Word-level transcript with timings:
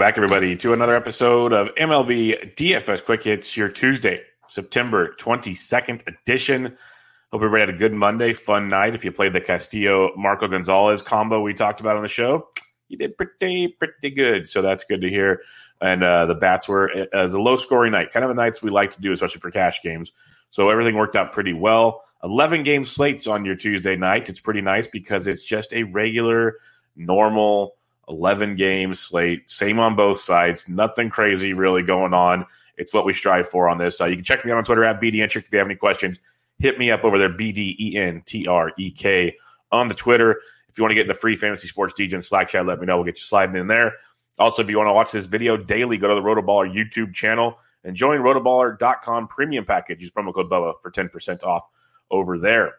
Back, 0.00 0.16
everybody, 0.16 0.56
to 0.56 0.72
another 0.72 0.96
episode 0.96 1.52
of 1.52 1.68
MLB 1.74 2.54
DFS 2.54 3.04
Quick 3.04 3.22
Hits, 3.22 3.54
your 3.54 3.68
Tuesday, 3.68 4.22
September 4.48 5.14
22nd 5.20 6.08
edition. 6.08 6.78
Hope 7.30 7.42
everybody 7.42 7.60
had 7.60 7.68
a 7.68 7.76
good 7.76 7.92
Monday, 7.92 8.32
fun 8.32 8.70
night. 8.70 8.94
If 8.94 9.04
you 9.04 9.12
played 9.12 9.34
the 9.34 9.42
Castillo 9.42 10.12
Marco 10.16 10.48
Gonzalez 10.48 11.02
combo 11.02 11.42
we 11.42 11.52
talked 11.52 11.82
about 11.82 11.96
on 11.96 12.02
the 12.02 12.08
show, 12.08 12.48
you 12.88 12.96
did 12.96 13.14
pretty, 13.18 13.68
pretty 13.68 14.08
good. 14.08 14.48
So 14.48 14.62
that's 14.62 14.84
good 14.84 15.02
to 15.02 15.10
hear. 15.10 15.42
And 15.82 16.02
uh, 16.02 16.24
the 16.24 16.34
bats 16.34 16.66
were 16.66 16.90
uh, 16.90 17.04
as 17.12 17.34
a 17.34 17.38
low 17.38 17.56
scoring 17.56 17.92
night, 17.92 18.10
kind 18.10 18.24
of 18.24 18.30
the 18.30 18.42
nights 18.42 18.62
we 18.62 18.70
like 18.70 18.92
to 18.92 19.02
do, 19.02 19.12
especially 19.12 19.40
for 19.42 19.50
cash 19.50 19.82
games. 19.82 20.12
So 20.48 20.70
everything 20.70 20.94
worked 20.94 21.14
out 21.14 21.32
pretty 21.32 21.52
well. 21.52 22.04
11 22.24 22.62
game 22.62 22.86
slates 22.86 23.26
on 23.26 23.44
your 23.44 23.54
Tuesday 23.54 23.96
night. 23.96 24.30
It's 24.30 24.40
pretty 24.40 24.62
nice 24.62 24.88
because 24.88 25.26
it's 25.26 25.44
just 25.44 25.74
a 25.74 25.82
regular, 25.82 26.56
normal 26.96 27.74
11 28.10 28.56
game 28.56 28.92
slate, 28.92 29.48
same 29.48 29.78
on 29.78 29.96
both 29.96 30.20
sides. 30.20 30.68
Nothing 30.68 31.08
crazy 31.08 31.54
really 31.54 31.82
going 31.82 32.12
on. 32.12 32.44
It's 32.76 32.92
what 32.92 33.04
we 33.04 33.12
strive 33.12 33.48
for 33.48 33.68
on 33.68 33.78
this. 33.78 34.00
Uh, 34.00 34.06
you 34.06 34.16
can 34.16 34.24
check 34.24 34.44
me 34.44 34.50
out 34.50 34.58
on 34.58 34.64
Twitter 34.64 34.84
at 34.84 35.00
BDentrek 35.00 35.36
if 35.36 35.52
you 35.52 35.58
have 35.58 35.66
any 35.66 35.76
questions. 35.76 36.18
Hit 36.58 36.78
me 36.78 36.90
up 36.90 37.04
over 37.04 37.18
there, 37.18 37.28
B 37.28 37.52
D 37.52 37.76
E 37.78 37.96
N 37.96 38.22
T 38.26 38.46
R 38.46 38.72
E 38.78 38.90
K 38.90 39.36
on 39.72 39.88
the 39.88 39.94
Twitter. 39.94 40.40
If 40.68 40.78
you 40.78 40.84
want 40.84 40.90
to 40.90 40.94
get 40.94 41.02
in 41.02 41.08
the 41.08 41.14
free 41.14 41.36
fantasy 41.36 41.68
sports 41.68 41.94
DJ 41.98 42.14
and 42.14 42.24
Slack 42.24 42.48
chat, 42.48 42.66
let 42.66 42.80
me 42.80 42.86
know. 42.86 42.96
We'll 42.96 43.04
get 43.04 43.18
you 43.18 43.24
sliding 43.24 43.56
in 43.56 43.66
there. 43.66 43.94
Also, 44.38 44.62
if 44.62 44.70
you 44.70 44.78
want 44.78 44.88
to 44.88 44.92
watch 44.92 45.12
this 45.12 45.26
video 45.26 45.56
daily, 45.56 45.98
go 45.98 46.08
to 46.08 46.14
the 46.14 46.22
Rotoballer 46.22 46.72
YouTube 46.72 47.14
channel 47.14 47.58
and 47.84 47.96
join 47.96 48.20
rotoballer.com 48.20 49.28
premium 49.28 49.64
package. 49.64 50.02
Use 50.02 50.10
promo 50.10 50.32
code 50.32 50.50
BUBBA 50.50 50.74
for 50.80 50.90
10% 50.90 51.44
off 51.44 51.68
over 52.10 52.38
there. 52.38 52.74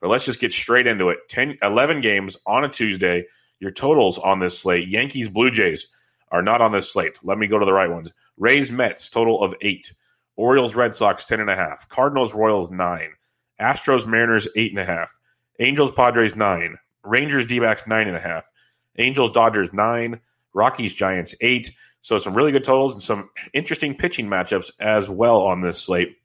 But 0.00 0.08
let's 0.08 0.24
just 0.24 0.40
get 0.40 0.52
straight 0.52 0.86
into 0.86 1.08
it. 1.10 1.18
10, 1.28 1.58
11 1.62 2.00
games 2.00 2.36
on 2.46 2.64
a 2.64 2.68
Tuesday 2.68 3.26
your 3.60 3.70
totals 3.70 4.18
on 4.18 4.40
this 4.40 4.58
slate. 4.58 4.88
Yankees, 4.88 5.28
Blue 5.28 5.50
Jays 5.50 5.88
are 6.30 6.42
not 6.42 6.60
on 6.60 6.72
this 6.72 6.92
slate. 6.92 7.18
Let 7.22 7.38
me 7.38 7.46
go 7.46 7.58
to 7.58 7.64
the 7.66 7.72
right 7.72 7.90
ones. 7.90 8.12
Rays, 8.36 8.70
Mets, 8.70 9.08
total 9.10 9.42
of 9.42 9.54
eight. 9.60 9.92
Orioles, 10.36 10.74
Red 10.74 10.94
Sox, 10.94 11.24
ten 11.24 11.40
and 11.40 11.50
a 11.50 11.56
half. 11.56 11.88
Cardinals, 11.88 12.34
Royals, 12.34 12.70
nine. 12.70 13.12
Astros, 13.60 14.06
Mariners, 14.06 14.46
eight 14.56 14.72
and 14.72 14.80
a 14.80 14.84
half. 14.84 15.16
Angels, 15.60 15.92
Padres, 15.92 16.36
nine. 16.36 16.76
Rangers, 17.02 17.46
D 17.46 17.60
backs, 17.60 17.86
nine 17.86 18.08
and 18.08 18.16
a 18.16 18.20
half. 18.20 18.50
Angels, 18.98 19.30
Dodgers, 19.30 19.72
nine. 19.72 20.20
Rockies, 20.52 20.94
Giants, 20.94 21.34
eight. 21.40 21.72
So 22.02 22.18
some 22.18 22.34
really 22.34 22.52
good 22.52 22.64
totals 22.64 22.92
and 22.92 23.02
some 23.02 23.30
interesting 23.52 23.94
pitching 23.96 24.26
matchups 24.26 24.70
as 24.78 25.08
well 25.08 25.42
on 25.42 25.60
this 25.60 25.80
slate. 25.80 26.16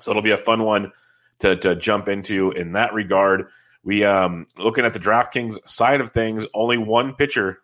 So 0.00 0.10
it'll 0.10 0.22
be 0.22 0.30
a 0.30 0.36
fun 0.36 0.62
one 0.62 0.92
to, 1.40 1.56
to 1.56 1.76
jump 1.76 2.08
into 2.08 2.52
in 2.52 2.72
that 2.72 2.94
regard. 2.94 3.46
We 3.82 4.04
um 4.04 4.46
looking 4.58 4.84
at 4.84 4.92
the 4.92 5.00
DraftKings 5.00 5.66
side 5.66 6.00
of 6.00 6.10
things, 6.10 6.46
only 6.54 6.78
one 6.78 7.14
pitcher. 7.14 7.60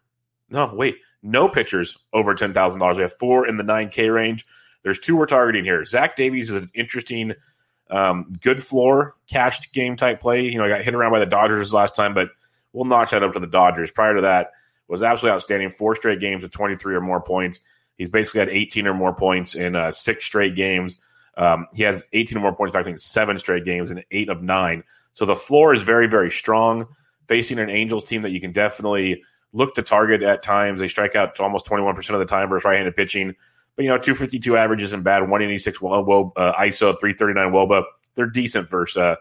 No, 0.49 0.71
wait, 0.73 0.97
no 1.23 1.49
pitchers 1.49 1.97
over 2.13 2.35
ten 2.35 2.55
thousand 2.55 2.81
dollars. 2.81 2.97
We 2.97 3.03
have 3.03 3.19
four 3.19 3.47
in 3.47 3.57
the 3.57 3.63
nine 3.63 3.91
K 3.91 4.09
range. 4.11 4.47
There's 4.83 5.01
two 5.01 5.17
we're 5.17 5.27
targeting 5.27 5.65
here. 5.65 5.85
Zach 5.85 6.17
Davies 6.17 6.51
is 6.51 6.57
an 6.57 6.71
interesting, 6.73 7.35
um, 7.91 8.35
good 8.41 8.63
floor 8.63 9.17
cashed 9.29 9.73
game 9.73 9.97
type 9.97 10.21
play. 10.21 10.43
You 10.43 10.59
know, 10.59 10.65
I 10.65 10.69
got 10.69 10.83
hit 10.83 10.95
around 10.95 11.13
by 11.13 11.19
the 11.19 11.27
Dodgers 11.27 11.75
last 11.75 11.97
time, 11.97 12.15
but 12.15 12.29
we'll 12.73 12.85
notch 12.85 13.11
that 13.11 13.25
up 13.25 13.33
to 13.33 13.41
the 13.41 13.49
Dodgers. 13.49 13.91
Prior 13.91 14.15
to 14.15 14.21
that, 14.23 14.53
was 14.89 15.03
absolutely 15.03 15.35
outstanding. 15.35 15.71
Four 15.71 15.97
straight 15.97 16.21
games 16.21 16.45
of 16.45 16.51
23 16.51 16.95
or 16.95 17.01
more 17.01 17.21
points. 17.21 17.61
He's 17.99 18.09
basically 18.09 18.41
had 18.41 18.49
18 18.51 18.87
or 18.87 18.95
more 18.95 19.15
points 19.15 19.55
in 19.55 19.75
uh, 19.75 19.91
six 19.91 20.25
straight 20.25 20.55
games. 20.55 20.97
Um, 21.37 21.67
he 21.75 21.83
has 21.83 22.05
18 22.13 22.39
or 22.39 22.41
more 22.43 22.55
points, 22.55 22.75
in 22.75 22.79
fact, 22.79 22.89
in 22.89 22.99
seven 22.99 23.39
straight 23.39 23.65
games 23.65 23.91
and 23.91 24.05
eight 24.11 24.29
of 24.29 24.43
nine. 24.43 24.85
So 25.17 25.25
the 25.25 25.35
floor 25.35 25.75
is 25.75 25.83
very, 25.83 26.07
very 26.07 26.31
strong. 26.31 26.87
Facing 27.27 27.59
an 27.59 27.71
Angels 27.71 28.05
team 28.05 28.21
that 28.23 28.31
you 28.31 28.41
can 28.41 28.53
definitely 28.53 29.23
look 29.55 29.75
to 29.77 29.83
target 29.83 30.23
at 30.23 30.43
times. 30.43 30.79
They 30.79 30.89
strike 30.89 31.17
out 31.17 31.41
almost 31.41 31.65
21% 31.65 32.11
of 32.11 32.19
the 32.19 32.27
time 32.27 32.51
versus 32.51 32.67
right 32.67 32.77
handed 32.77 32.95
pitching. 32.95 33.35
But, 33.75 33.85
you 33.85 33.89
know, 33.89 33.97
252 33.97 34.59
average 34.59 34.83
isn't 34.83 35.03
bad. 35.03 35.23
186 35.23 35.79
uh, 35.79 35.81
ISO, 35.81 37.01
339 37.01 37.51
Woba. 37.51 37.85
They're 38.15 38.29
decent 38.29 38.69
versus 38.69 38.99
uh, 38.99 39.17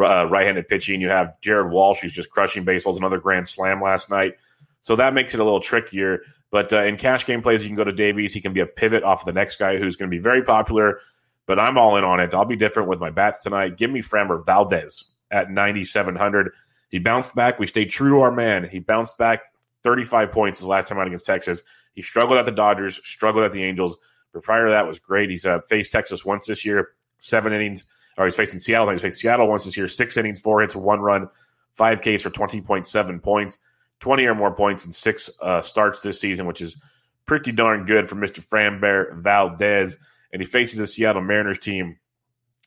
uh, 0.00 0.26
right 0.26 0.46
handed 0.46 0.68
pitching. 0.68 1.00
You 1.00 1.08
have 1.08 1.34
Jared 1.40 1.72
Walsh, 1.72 2.00
who's 2.00 2.12
just 2.12 2.30
crushing 2.30 2.64
baseballs, 2.64 2.96
another 2.96 3.18
grand 3.18 3.48
slam 3.48 3.82
last 3.82 4.08
night. 4.08 4.34
So 4.82 4.94
that 4.96 5.14
makes 5.14 5.34
it 5.34 5.40
a 5.40 5.44
little 5.44 5.60
trickier. 5.60 6.20
But 6.52 6.72
uh, 6.72 6.84
in 6.84 6.96
cash 6.96 7.26
game 7.26 7.42
plays, 7.42 7.62
you 7.62 7.68
can 7.68 7.76
go 7.76 7.84
to 7.84 7.92
Davies. 7.92 8.32
He 8.32 8.40
can 8.40 8.52
be 8.52 8.60
a 8.60 8.66
pivot 8.66 9.02
off 9.02 9.22
of 9.22 9.26
the 9.26 9.32
next 9.32 9.56
guy 9.56 9.78
who's 9.78 9.96
going 9.96 10.08
to 10.08 10.16
be 10.16 10.22
very 10.22 10.44
popular. 10.44 11.00
But 11.46 11.58
I'm 11.58 11.76
all 11.76 11.96
in 11.96 12.04
on 12.04 12.20
it. 12.20 12.34
I'll 12.34 12.44
be 12.44 12.54
different 12.54 12.88
with 12.88 13.00
my 13.00 13.10
bats 13.10 13.40
tonight. 13.40 13.76
Give 13.76 13.90
me 13.90 14.00
Framber 14.00 14.46
Valdez 14.46 15.09
at 15.30 15.50
9,700. 15.50 16.52
He 16.88 16.98
bounced 16.98 17.34
back. 17.34 17.58
We 17.58 17.66
stayed 17.66 17.90
true 17.90 18.10
to 18.10 18.20
our 18.20 18.32
man. 18.32 18.68
He 18.68 18.78
bounced 18.80 19.16
back 19.18 19.40
35 19.82 20.32
points 20.32 20.58
his 20.58 20.66
last 20.66 20.88
time 20.88 20.98
out 20.98 21.06
against 21.06 21.26
Texas. 21.26 21.62
He 21.94 22.02
struggled 22.02 22.38
at 22.38 22.44
the 22.44 22.52
Dodgers, 22.52 23.00
struggled 23.04 23.44
at 23.44 23.52
the 23.52 23.62
Angels, 23.62 23.96
but 24.32 24.42
prior 24.42 24.64
to 24.64 24.70
that 24.70 24.86
was 24.86 24.98
great. 24.98 25.30
He's 25.30 25.46
uh, 25.46 25.60
faced 25.60 25.92
Texas 25.92 26.24
once 26.24 26.46
this 26.46 26.64
year, 26.64 26.90
seven 27.18 27.52
innings. 27.52 27.84
Or 28.18 28.24
he's 28.26 28.36
facing 28.36 28.58
Seattle. 28.58 28.90
He's 28.90 29.00
faced 29.00 29.20
Seattle 29.20 29.48
once 29.48 29.64
this 29.64 29.76
year, 29.76 29.88
six 29.88 30.16
innings, 30.16 30.40
four 30.40 30.60
hits, 30.60 30.76
one 30.76 31.00
run, 31.00 31.28
five 31.74 32.00
Ks 32.00 32.20
for 32.20 32.30
20.7 32.30 33.22
points, 33.22 33.56
20 34.00 34.24
or 34.26 34.34
more 34.34 34.54
points 34.54 34.84
in 34.84 34.92
six 34.92 35.30
uh, 35.40 35.62
starts 35.62 36.02
this 36.02 36.20
season, 36.20 36.46
which 36.46 36.60
is 36.60 36.76
pretty 37.24 37.52
darn 37.52 37.86
good 37.86 38.08
for 38.08 38.16
Mr. 38.16 38.44
Framber 38.44 39.16
Valdez. 39.22 39.96
And 40.32 40.42
he 40.42 40.46
faces 40.46 40.78
a 40.80 40.86
Seattle 40.86 41.22
Mariners 41.22 41.58
team 41.60 41.98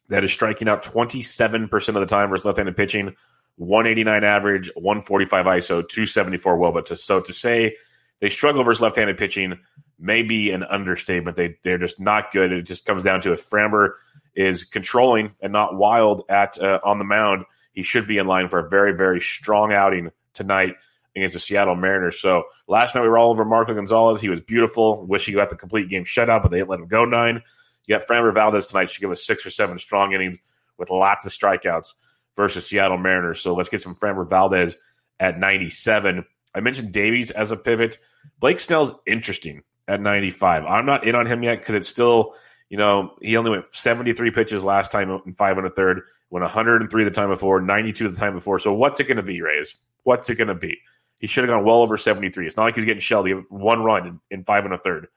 that 0.09 0.23
is 0.23 0.31
striking 0.31 0.67
out 0.67 0.83
27% 0.83 1.87
of 1.87 1.93
the 1.95 2.05
time 2.05 2.29
versus 2.29 2.45
left-handed 2.45 2.75
pitching, 2.75 3.15
189 3.57 4.23
average, 4.23 4.71
145 4.75 5.45
ISO, 5.45 5.67
274 5.87 6.57
WOBA. 6.57 6.85
To, 6.85 6.97
so 6.97 7.21
to 7.21 7.33
say 7.33 7.75
they 8.19 8.29
struggle 8.29 8.63
versus 8.63 8.81
left-handed 8.81 9.17
pitching 9.17 9.59
may 9.99 10.23
be 10.23 10.51
an 10.51 10.63
understatement. 10.63 11.37
They 11.37 11.57
they're 11.63 11.77
just 11.77 11.99
not 11.99 12.31
good. 12.31 12.51
It 12.51 12.63
just 12.63 12.85
comes 12.85 13.03
down 13.03 13.21
to 13.21 13.31
if 13.31 13.49
Framber 13.49 13.93
is 14.35 14.63
controlling 14.63 15.33
and 15.41 15.53
not 15.53 15.75
wild 15.75 16.23
at 16.29 16.59
uh, 16.59 16.79
on 16.83 16.97
the 16.97 17.05
mound, 17.05 17.45
he 17.73 17.83
should 17.83 18.07
be 18.07 18.17
in 18.17 18.27
line 18.27 18.47
for 18.47 18.59
a 18.59 18.69
very 18.69 18.93
very 18.93 19.21
strong 19.21 19.71
outing 19.71 20.11
tonight 20.33 20.75
against 21.15 21.33
the 21.33 21.39
Seattle 21.39 21.75
Mariners. 21.75 22.19
So 22.19 22.43
last 22.67 22.95
night 22.95 23.01
we 23.01 23.07
were 23.07 23.17
all 23.17 23.29
over 23.29 23.45
Marco 23.45 23.73
Gonzalez. 23.73 24.19
He 24.19 24.29
was 24.29 24.41
beautiful. 24.41 25.05
Wish 25.05 25.25
he 25.25 25.33
got 25.33 25.49
the 25.49 25.55
complete 25.55 25.89
game 25.89 26.05
shutout, 26.05 26.41
but 26.41 26.51
they 26.51 26.63
let 26.63 26.79
him 26.79 26.87
go 26.87 27.05
nine. 27.05 27.43
You 27.85 27.97
got 27.97 28.07
Framber 28.07 28.33
Valdez 28.33 28.65
tonight. 28.67 28.89
Should 28.89 29.01
give 29.01 29.11
us 29.11 29.25
six 29.25 29.45
or 29.45 29.49
seven 29.49 29.77
strong 29.77 30.13
innings 30.13 30.37
with 30.77 30.89
lots 30.89 31.25
of 31.25 31.31
strikeouts 31.31 31.89
versus 32.35 32.67
Seattle 32.67 32.97
Mariners. 32.97 33.41
So 33.41 33.53
let's 33.53 33.69
get 33.69 33.81
some 33.81 33.95
Framber 33.95 34.27
Valdez 34.27 34.77
at 35.19 35.39
97. 35.39 36.25
I 36.55 36.59
mentioned 36.59 36.91
Davies 36.91 37.31
as 37.31 37.51
a 37.51 37.57
pivot. 37.57 37.97
Blake 38.39 38.59
Snell's 38.59 38.93
interesting. 39.05 39.63
at 39.87 40.01
95. 40.01 40.65
I'm 40.65 40.85
not 40.85 41.05
in 41.05 41.15
on 41.15 41.25
him 41.25 41.43
yet 41.43 41.59
because 41.59 41.75
it's 41.75 41.89
still, 41.89 42.35
you 42.69 42.77
know, 42.77 43.15
he 43.21 43.35
only 43.37 43.51
went 43.51 43.73
73 43.73 44.31
pitches 44.31 44.63
last 44.63 44.91
time 44.91 45.21
in 45.25 45.33
five 45.33 45.57
and 45.57 45.67
a 45.67 45.69
third, 45.69 46.03
went 46.29 46.43
103 46.43 47.03
the 47.03 47.11
time 47.11 47.29
before, 47.29 47.61
92 47.61 48.09
the 48.09 48.17
time 48.17 48.33
before. 48.33 48.59
So 48.59 48.73
what's 48.73 48.99
it 48.99 49.05
going 49.05 49.17
to 49.17 49.23
be, 49.23 49.41
Rays? 49.41 49.75
What's 50.03 50.29
it 50.29 50.35
going 50.35 50.47
to 50.47 50.55
be? 50.55 50.77
He 51.19 51.27
should 51.27 51.43
have 51.43 51.53
gone 51.53 51.65
well 51.65 51.81
over 51.81 51.97
73. 51.97 52.47
It's 52.47 52.57
not 52.57 52.63
like 52.63 52.75
he's 52.75 52.85
getting 52.85 52.99
shelled. 52.99 53.27
He 53.27 53.33
had 53.33 53.43
one 53.49 53.83
run 53.83 54.07
in, 54.07 54.19
in 54.29 54.43
five 54.43 54.65
and 54.65 54.73
a 54.73 54.77
third. 54.77 55.07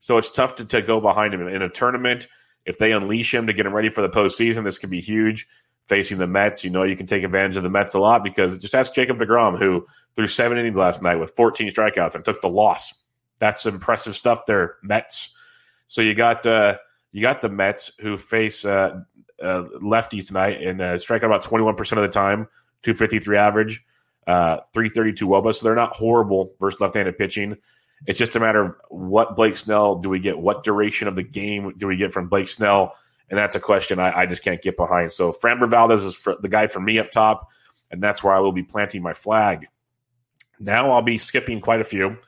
So 0.00 0.18
it's 0.18 0.30
tough 0.30 0.56
to, 0.56 0.64
to 0.66 0.82
go 0.82 1.00
behind 1.00 1.34
him 1.34 1.46
in 1.46 1.62
a 1.62 1.68
tournament. 1.68 2.28
If 2.64 2.78
they 2.78 2.92
unleash 2.92 3.32
him 3.32 3.46
to 3.46 3.52
get 3.52 3.66
him 3.66 3.74
ready 3.74 3.90
for 3.90 4.02
the 4.02 4.08
postseason, 4.08 4.64
this 4.64 4.78
could 4.78 4.90
be 4.90 5.00
huge. 5.00 5.46
Facing 5.86 6.18
the 6.18 6.26
Mets, 6.26 6.64
you 6.64 6.70
know 6.70 6.82
you 6.82 6.96
can 6.96 7.06
take 7.06 7.22
advantage 7.22 7.54
of 7.54 7.62
the 7.62 7.70
Mets 7.70 7.94
a 7.94 8.00
lot 8.00 8.24
because 8.24 8.58
just 8.58 8.74
ask 8.74 8.92
Jacob 8.92 9.18
DeGrom, 9.18 9.56
who 9.56 9.86
threw 10.16 10.26
seven 10.26 10.58
innings 10.58 10.76
last 10.76 11.00
night 11.00 11.16
with 11.16 11.30
14 11.36 11.68
strikeouts 11.68 12.16
and 12.16 12.24
took 12.24 12.40
the 12.40 12.48
loss. 12.48 12.92
That's 13.38 13.66
impressive 13.66 14.16
stuff 14.16 14.46
there, 14.46 14.76
Mets. 14.82 15.32
So 15.86 16.02
you 16.02 16.14
got 16.14 16.44
uh, 16.44 16.78
you 17.12 17.22
got 17.22 17.40
the 17.40 17.48
Mets 17.48 17.92
who 18.00 18.16
face 18.16 18.64
uh, 18.64 19.00
uh, 19.42 19.64
lefty 19.80 20.22
tonight 20.22 20.60
and 20.62 20.80
uh, 20.80 20.98
strike 20.98 21.22
out 21.22 21.26
about 21.26 21.44
21% 21.44 21.78
of 21.92 22.02
the 22.02 22.08
time, 22.08 22.48
253 22.82 23.36
average, 23.36 23.84
uh, 24.26 24.58
332 24.72 25.26
Woba. 25.26 25.54
So 25.54 25.64
they're 25.64 25.74
not 25.74 25.94
horrible 25.96 26.52
versus 26.58 26.80
left 26.80 26.94
handed 26.94 27.16
pitching. 27.18 27.56
It's 28.06 28.18
just 28.18 28.36
a 28.36 28.40
matter 28.40 28.62
of 28.62 28.74
what 28.90 29.36
Blake 29.36 29.56
Snell 29.56 29.96
do 29.96 30.08
we 30.08 30.18
get? 30.18 30.38
What 30.38 30.64
duration 30.64 31.08
of 31.08 31.16
the 31.16 31.22
game 31.22 31.72
do 31.78 31.86
we 31.86 31.96
get 31.96 32.12
from 32.12 32.28
Blake 32.28 32.48
Snell? 32.48 32.94
And 33.30 33.38
that's 33.38 33.56
a 33.56 33.60
question 33.60 33.98
I, 33.98 34.20
I 34.20 34.26
just 34.26 34.44
can't 34.44 34.60
get 34.60 34.76
behind. 34.76 35.12
So 35.12 35.32
Framber 35.32 35.68
Valdez 35.68 36.04
is 36.04 36.22
the 36.40 36.48
guy 36.48 36.66
for 36.66 36.80
me 36.80 36.98
up 36.98 37.10
top, 37.10 37.48
and 37.90 38.02
that's 38.02 38.22
where 38.22 38.34
I 38.34 38.40
will 38.40 38.52
be 38.52 38.62
planting 38.62 39.02
my 39.02 39.14
flag. 39.14 39.66
Now 40.60 40.90
I'll 40.90 41.02
be 41.02 41.18
skipping 41.18 41.60
quite 41.60 41.80
a 41.80 41.84
few. 41.84 42.18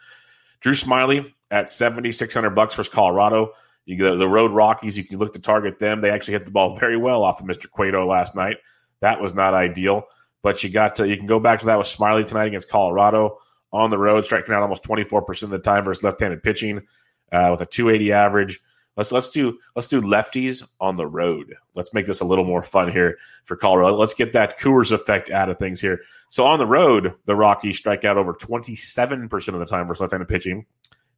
Drew 0.60 0.72
Smyly 0.72 1.32
at 1.50 1.70
7600 1.70 2.50
bucks 2.50 2.74
versus 2.74 2.92
Colorado. 2.92 3.52
You 3.84 4.18
the 4.18 4.28
Road 4.28 4.50
Rockies, 4.50 4.98
you 4.98 5.04
can 5.04 5.18
look 5.18 5.32
to 5.32 5.38
target 5.38 5.78
them. 5.78 6.00
They 6.00 6.10
actually 6.10 6.34
hit 6.34 6.44
the 6.44 6.50
ball 6.50 6.76
very 6.76 6.96
well 6.96 7.22
off 7.22 7.40
of 7.40 7.46
Mr. 7.46 7.70
Cueto 7.70 8.06
last 8.06 8.34
night. 8.34 8.58
That 9.00 9.20
was 9.20 9.34
not 9.34 9.54
ideal. 9.54 10.04
But 10.42 10.62
you 10.62 10.68
got 10.68 10.96
to, 10.96 11.08
you 11.08 11.16
can 11.16 11.26
go 11.26 11.40
back 11.40 11.60
to 11.60 11.66
that 11.66 11.78
with 11.78 11.86
Smyly 11.86 12.26
tonight 12.26 12.46
against 12.46 12.68
Colorado 12.68 13.38
on 13.72 13.90
the 13.90 13.98
road, 13.98 14.24
striking 14.24 14.54
out 14.54 14.62
almost 14.62 14.82
24% 14.82 15.42
of 15.42 15.50
the 15.50 15.58
time 15.58 15.84
versus 15.84 16.02
left-handed 16.02 16.42
pitching 16.42 16.86
uh, 17.32 17.48
with 17.50 17.60
a 17.60 17.66
280 17.66 18.12
average. 18.12 18.60
Let's 18.96 19.12
let's 19.12 19.30
do 19.30 19.56
let's 19.76 19.86
do 19.86 20.00
lefties 20.00 20.66
on 20.80 20.96
the 20.96 21.06
road. 21.06 21.54
Let's 21.76 21.94
make 21.94 22.06
this 22.06 22.20
a 22.20 22.24
little 22.24 22.44
more 22.44 22.64
fun 22.64 22.90
here 22.90 23.16
for 23.44 23.54
Colorado. 23.56 23.96
Let's 23.96 24.14
get 24.14 24.32
that 24.32 24.58
Coors 24.58 24.90
effect 24.90 25.30
out 25.30 25.48
of 25.48 25.58
things 25.58 25.80
here. 25.80 26.00
So 26.30 26.44
on 26.44 26.58
the 26.58 26.66
road, 26.66 27.14
the 27.24 27.36
Rockies 27.36 27.78
strike 27.78 28.04
out 28.04 28.18
over 28.18 28.34
27% 28.34 29.48
of 29.48 29.60
the 29.60 29.66
time 29.66 29.86
versus 29.86 30.00
left-handed 30.00 30.28
pitching, 30.28 30.66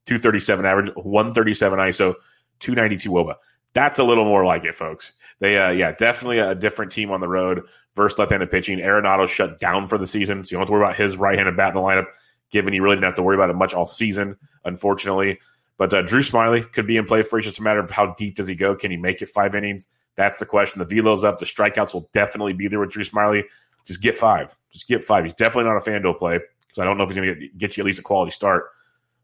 237 0.04 0.66
average, 0.66 0.90
137 0.94 1.78
ISO, 1.78 2.14
292 2.58 3.10
WOBA. 3.10 3.34
That's 3.72 3.98
a 3.98 4.04
little 4.04 4.24
more 4.24 4.44
like 4.44 4.64
it, 4.64 4.76
folks. 4.76 5.12
They, 5.38 5.56
uh, 5.56 5.70
yeah, 5.70 5.92
definitely 5.92 6.38
a 6.38 6.54
different 6.54 6.92
team 6.92 7.10
on 7.10 7.20
the 7.20 7.28
road 7.28 7.62
versus 7.96 8.18
left-handed 8.18 8.50
pitching. 8.50 8.78
Arenado 8.78 9.26
shut 9.26 9.58
down 9.58 9.86
for 9.86 9.96
the 9.96 10.06
season, 10.06 10.44
so 10.44 10.50
you 10.50 10.56
don't 10.56 10.62
have 10.62 10.68
to 10.68 10.72
worry 10.72 10.84
about 10.84 10.96
his 10.96 11.16
right-handed 11.16 11.56
bat 11.56 11.68
in 11.68 11.74
the 11.74 11.80
lineup 11.80 12.06
given 12.50 12.72
he 12.72 12.80
really 12.80 12.96
didn't 12.96 13.06
have 13.06 13.16
to 13.16 13.22
worry 13.22 13.36
about 13.36 13.50
it 13.50 13.54
much 13.54 13.74
all 13.74 13.86
season, 13.86 14.36
unfortunately. 14.64 15.38
But 15.76 15.94
uh, 15.94 16.02
Drew 16.02 16.20
Smyly 16.20 16.70
could 16.72 16.86
be 16.86 16.96
in 16.96 17.06
play 17.06 17.22
for 17.22 17.38
It's 17.38 17.46
just 17.46 17.58
a 17.58 17.62
matter 17.62 17.80
of 17.80 17.90
how 17.90 18.14
deep 18.14 18.36
does 18.36 18.46
he 18.46 18.54
go? 18.54 18.74
Can 18.74 18.90
he 18.90 18.96
make 18.96 19.22
it 19.22 19.28
five 19.30 19.54
innings? 19.54 19.86
That's 20.16 20.38
the 20.38 20.44
question. 20.44 20.78
The 20.78 20.84
velo's 20.84 21.24
up. 21.24 21.38
The 21.38 21.46
strikeouts 21.46 21.94
will 21.94 22.10
definitely 22.12 22.52
be 22.52 22.68
there 22.68 22.80
with 22.80 22.90
Drew 22.90 23.04
Smyly. 23.04 23.44
Just 23.86 24.02
get 24.02 24.16
five. 24.16 24.54
Just 24.70 24.88
get 24.88 25.02
five. 25.02 25.24
He's 25.24 25.32
definitely 25.32 25.70
not 25.70 25.76
a 25.76 25.90
FanDuel 25.90 26.18
play 26.18 26.38
because 26.68 26.80
I 26.80 26.84
don't 26.84 26.98
know 26.98 27.04
if 27.04 27.10
he's 27.10 27.16
going 27.16 27.34
to 27.34 27.48
get 27.56 27.76
you 27.76 27.82
at 27.82 27.86
least 27.86 27.98
a 27.98 28.02
quality 28.02 28.30
start. 28.30 28.66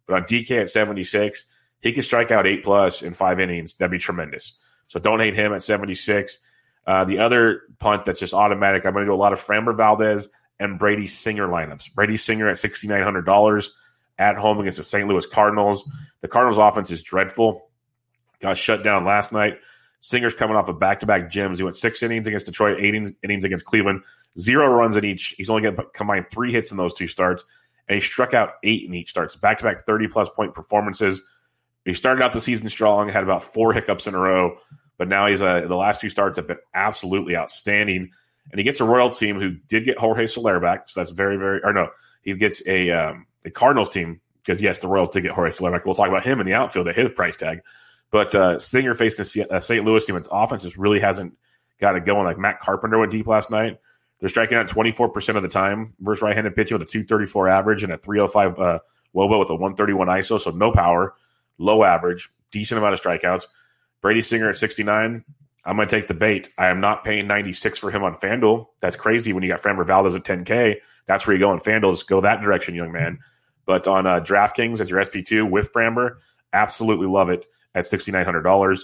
But 0.07 0.15
on 0.15 0.23
DK 0.23 0.63
at 0.63 0.71
76, 0.71 1.45
he 1.81 1.93
can 1.93 2.03
strike 2.03 2.31
out 2.31 2.47
eight 2.47 2.65
plus 2.65 3.03
in 3.03 3.13
five 3.13 3.39
innings. 3.39 3.75
That'd 3.75 3.91
be 3.91 3.99
tremendous. 3.99 4.55
So 4.89 4.99
don't 4.99 5.21
hate 5.21 5.35
him 5.35 5.53
at 5.53 5.63
76. 5.63 6.39
Uh, 6.87 7.05
the 7.05 7.19
other 7.19 7.63
punt 7.79 8.05
that's 8.05 8.21
just 8.21 8.33
automatic, 8.33 8.87
I'm 8.87 8.93
going 8.93 9.05
to 9.05 9.11
do 9.11 9.15
a 9.15 9.17
lot 9.17 9.33
of 9.33 9.41
Framber 9.41 9.77
Valdez 9.77 10.29
and 10.59 10.79
Brady 10.79 11.07
Singer 11.07 11.47
lineups. 11.49 11.95
Brady 11.95 12.17
Singer 12.17 12.49
at 12.49 12.57
$6,900 12.57 13.69
at 14.19 14.37
home 14.37 14.61
against 14.61 14.79
the 14.79 14.85
St. 14.85 15.07
Louis 15.07 15.27
Cardinals. 15.27 15.89
The 16.21 16.29
Cardinals 16.29 16.59
offense 16.59 16.91
is 16.91 17.03
dreadful. 17.03 17.69
Got 18.41 18.57
shut 18.59 18.83
down 18.83 19.05
last 19.05 19.33
night. 19.33 19.59
Singer's 20.01 20.35
coming 20.35 20.57
off 20.57 20.69
of 20.69 20.79
back 20.79 21.01
to 21.01 21.07
back 21.07 21.31
gyms. 21.31 21.57
He 21.57 21.63
went 21.63 21.77
six 21.77 22.03
innings 22.03 22.27
against 22.27 22.47
Detroit, 22.47 22.79
eight 22.81 22.95
innings 22.95 23.45
against 23.45 23.65
Cleveland, 23.65 24.03
zero 24.39 24.69
runs 24.69 24.97
in 24.97 25.05
each. 25.05 25.35
He's 25.37 25.51
only 25.51 25.63
going 25.63 25.77
to 25.77 25.85
combine 25.95 26.27
three 26.31 26.53
hits 26.53 26.71
in 26.71 26.77
those 26.77 26.95
two 26.95 27.07
starts, 27.07 27.45
and 27.89 27.95
he 27.95 28.01
struck 28.01 28.35
out 28.35 28.55
eight 28.63 28.85
in 28.87 28.95
each 28.95 29.11
starts. 29.11 29.37
Back 29.37 29.59
to 29.59 29.65
back 29.65 29.79
30 29.79 30.09
plus 30.09 30.29
point 30.29 30.55
performances. 30.55 31.23
He 31.85 31.95
started 31.95 32.23
out 32.23 32.33
the 32.33 32.41
season 32.41 32.69
strong, 32.69 33.09
had 33.09 33.23
about 33.23 33.43
four 33.43 33.73
hiccups 33.73 34.07
in 34.07 34.15
a 34.15 34.19
row, 34.19 34.59
but 34.99 35.09
now 35.09 35.29
he's 35.29 35.43
uh, 35.43 35.63
the 35.63 35.77
last 35.77 36.01
two 36.01 36.11
starts 36.11 36.37
have 36.37 36.49
been 36.49 36.59
absolutely 36.75 37.37
outstanding. 37.37 38.11
And 38.51 38.59
he 38.59 38.65
gets 38.65 38.81
a 38.81 38.85
Royal 38.85 39.11
team 39.11 39.41
who 39.41 39.53
did 39.69 39.85
get 39.85 39.99
Jorge 39.99 40.27
Soler 40.27 40.61
back, 40.61 40.89
so 40.89 41.01
that's 41.01 41.11
very, 41.11 41.37
very. 41.37 41.61
Or 41.65 41.73
no, 41.73 41.89
he 42.23 42.35
gets 42.35 42.67
a 42.67 42.91
um, 42.91 43.27
a 43.45 43.51
Cardinals 43.51 43.89
team 43.89 44.21
because 44.43 44.61
yes, 44.61 44.79
the 44.79 44.89
Royals 44.89 45.09
did 45.11 45.23
get 45.23 45.33
Jorge 45.33 45.51
Soler 45.51 45.73
back. 45.73 45.85
We'll 45.85 45.95
talk 45.95 46.09
about 46.09 46.25
him 46.25 46.41
in 46.41 46.47
the 46.47 46.55
outfield 46.55 46.89
at 46.89 46.97
his 46.97 47.11
price 47.11 47.37
tag. 47.37 47.61
But 48.11 48.35
uh, 48.35 48.59
Singer 48.59 48.95
facing 48.95 49.47
the 49.49 49.61
St. 49.61 49.85
Louis 49.85 50.07
team, 50.07 50.17
its 50.17 50.29
offense 50.31 50.63
just 50.63 50.77
really 50.77 51.01
hasn't 51.01 51.37
got 51.81 51.97
it 51.97 52.05
going. 52.05 52.25
Like 52.25 52.39
Matt 52.39 52.61
Carpenter 52.61 52.99
went 52.99 53.11
deep 53.11 53.27
last 53.27 53.51
night. 53.51 53.79
They're 54.21 54.29
striking 54.29 54.57
out 54.57 54.69
24% 54.69 55.37
of 55.37 55.43
the 55.43 55.49
time 55.49 55.93
versus 56.01 56.23
right 56.23 56.35
handed 56.35 56.55
pitching 56.55 56.79
with 56.79 56.89
a 56.89 56.91
234 56.91 57.49
average 57.49 57.83
and 57.83 57.93
a 57.93 57.99
305 57.99 58.59
uh, 58.59 58.79
Woba 59.15 59.39
with 59.39 59.51
a 59.51 59.55
131 59.55 60.07
ISO. 60.09 60.41
So 60.41 60.51
no 60.51 60.73
power, 60.73 61.15
low 61.59 61.85
average, 61.85 62.31
decent 62.51 62.79
amount 62.79 62.95
of 62.95 63.03
strikeouts. 63.03 63.45
Brady 64.01 64.23
Singer 64.23 64.49
at 64.49 64.57
69. 64.57 65.25
I'm 65.67 65.77
going 65.77 65.89
to 65.89 65.95
take 65.95 66.07
the 66.07 66.15
bait. 66.15 66.49
I 66.57 66.69
am 66.69 66.81
not 66.81 67.05
paying 67.05 67.27
96 67.27 67.79
for 67.79 67.91
him 67.91 68.05
on 68.05 68.15
FanDuel. 68.15 68.67
That's 68.81 68.97
crazy 68.97 69.33
when 69.33 69.43
you 69.43 69.49
got 69.49 69.61
Framber 69.61 69.87
Valdez 69.87 70.15
at 70.15 70.23
10K. 70.23 70.77
That's 71.07 71.27
where 71.27 71.35
you 71.35 71.41
go 71.41 71.51
on 71.51 71.59
FanDuel. 71.59 72.07
Go 72.07 72.21
that 72.21 72.41
direction, 72.41 72.75
young 72.75 72.93
man. 72.93 73.19
But 73.67 73.89
on 73.89 74.07
uh, 74.07 74.21
DraftKings 74.21 74.81
as 74.81 74.89
your 74.89 75.01
SP2 75.01 75.51
with 75.51 75.73
Framber, 75.73 76.19
absolutely 76.53 77.09
love 77.09 77.31
it 77.31 77.47
at 77.75 77.85
$6,900. 77.85 78.81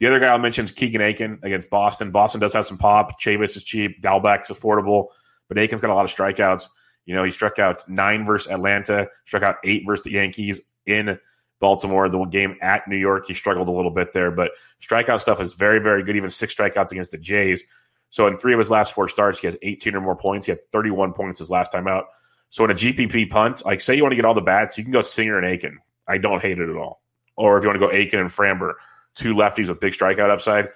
The 0.00 0.06
other 0.08 0.18
guy 0.18 0.26
I'll 0.26 0.38
mention 0.38 0.64
is 0.64 0.72
Keegan 0.72 1.00
Akin 1.00 1.38
against 1.44 1.70
Boston. 1.70 2.10
Boston 2.10 2.40
does 2.40 2.52
have 2.52 2.66
some 2.66 2.78
pop. 2.78 3.20
Chavis 3.20 3.56
is 3.56 3.62
cheap. 3.62 4.02
Dalbec's 4.02 4.50
affordable. 4.50 5.06
But 5.48 5.58
Akin's 5.58 5.80
got 5.80 5.90
a 5.90 5.94
lot 5.94 6.04
of 6.04 6.10
strikeouts. 6.10 6.68
You 7.06 7.14
know, 7.14 7.22
he 7.22 7.30
struck 7.30 7.60
out 7.60 7.88
nine 7.88 8.24
versus 8.24 8.50
Atlanta, 8.50 9.08
struck 9.24 9.44
out 9.44 9.56
eight 9.62 9.84
versus 9.86 10.02
the 10.02 10.12
Yankees 10.12 10.60
in 10.86 11.18
Baltimore. 11.64 12.10
The 12.10 12.22
game 12.26 12.58
at 12.60 12.86
New 12.86 12.98
York, 12.98 13.26
he 13.26 13.32
struggled 13.32 13.68
a 13.68 13.70
little 13.70 13.90
bit 13.90 14.12
there, 14.12 14.30
but 14.30 14.50
strikeout 14.82 15.18
stuff 15.18 15.40
is 15.40 15.54
very, 15.54 15.78
very 15.78 16.04
good. 16.04 16.14
Even 16.14 16.28
six 16.28 16.54
strikeouts 16.54 16.92
against 16.92 17.10
the 17.10 17.16
Jays. 17.16 17.64
So 18.10 18.26
in 18.26 18.36
three 18.36 18.52
of 18.52 18.58
his 18.58 18.70
last 18.70 18.92
four 18.92 19.08
starts, 19.08 19.38
he 19.38 19.46
has 19.46 19.56
18 19.62 19.94
or 19.94 20.02
more 20.02 20.14
points. 20.14 20.44
He 20.44 20.50
had 20.50 20.60
31 20.72 21.14
points 21.14 21.38
his 21.38 21.50
last 21.50 21.72
time 21.72 21.88
out. 21.88 22.04
So 22.50 22.64
in 22.64 22.70
a 22.70 22.74
GPP 22.74 23.30
punt, 23.30 23.64
like 23.64 23.80
say 23.80 23.96
you 23.96 24.02
want 24.02 24.12
to 24.12 24.16
get 24.16 24.26
all 24.26 24.34
the 24.34 24.42
bats, 24.42 24.76
you 24.76 24.84
can 24.84 24.92
go 24.92 25.00
Singer 25.00 25.38
and 25.38 25.46
Akin. 25.46 25.78
I 26.06 26.18
don't 26.18 26.42
hate 26.42 26.58
it 26.58 26.68
at 26.68 26.76
all. 26.76 27.00
Or 27.36 27.56
if 27.56 27.64
you 27.64 27.70
want 27.70 27.80
to 27.80 27.86
go 27.86 27.90
Akin 27.90 28.20
and 28.20 28.28
Framber, 28.28 28.74
two 29.14 29.32
lefties 29.34 29.70
with 29.70 29.80
big 29.80 29.94
strikeout 29.94 30.28
upside, 30.28 30.68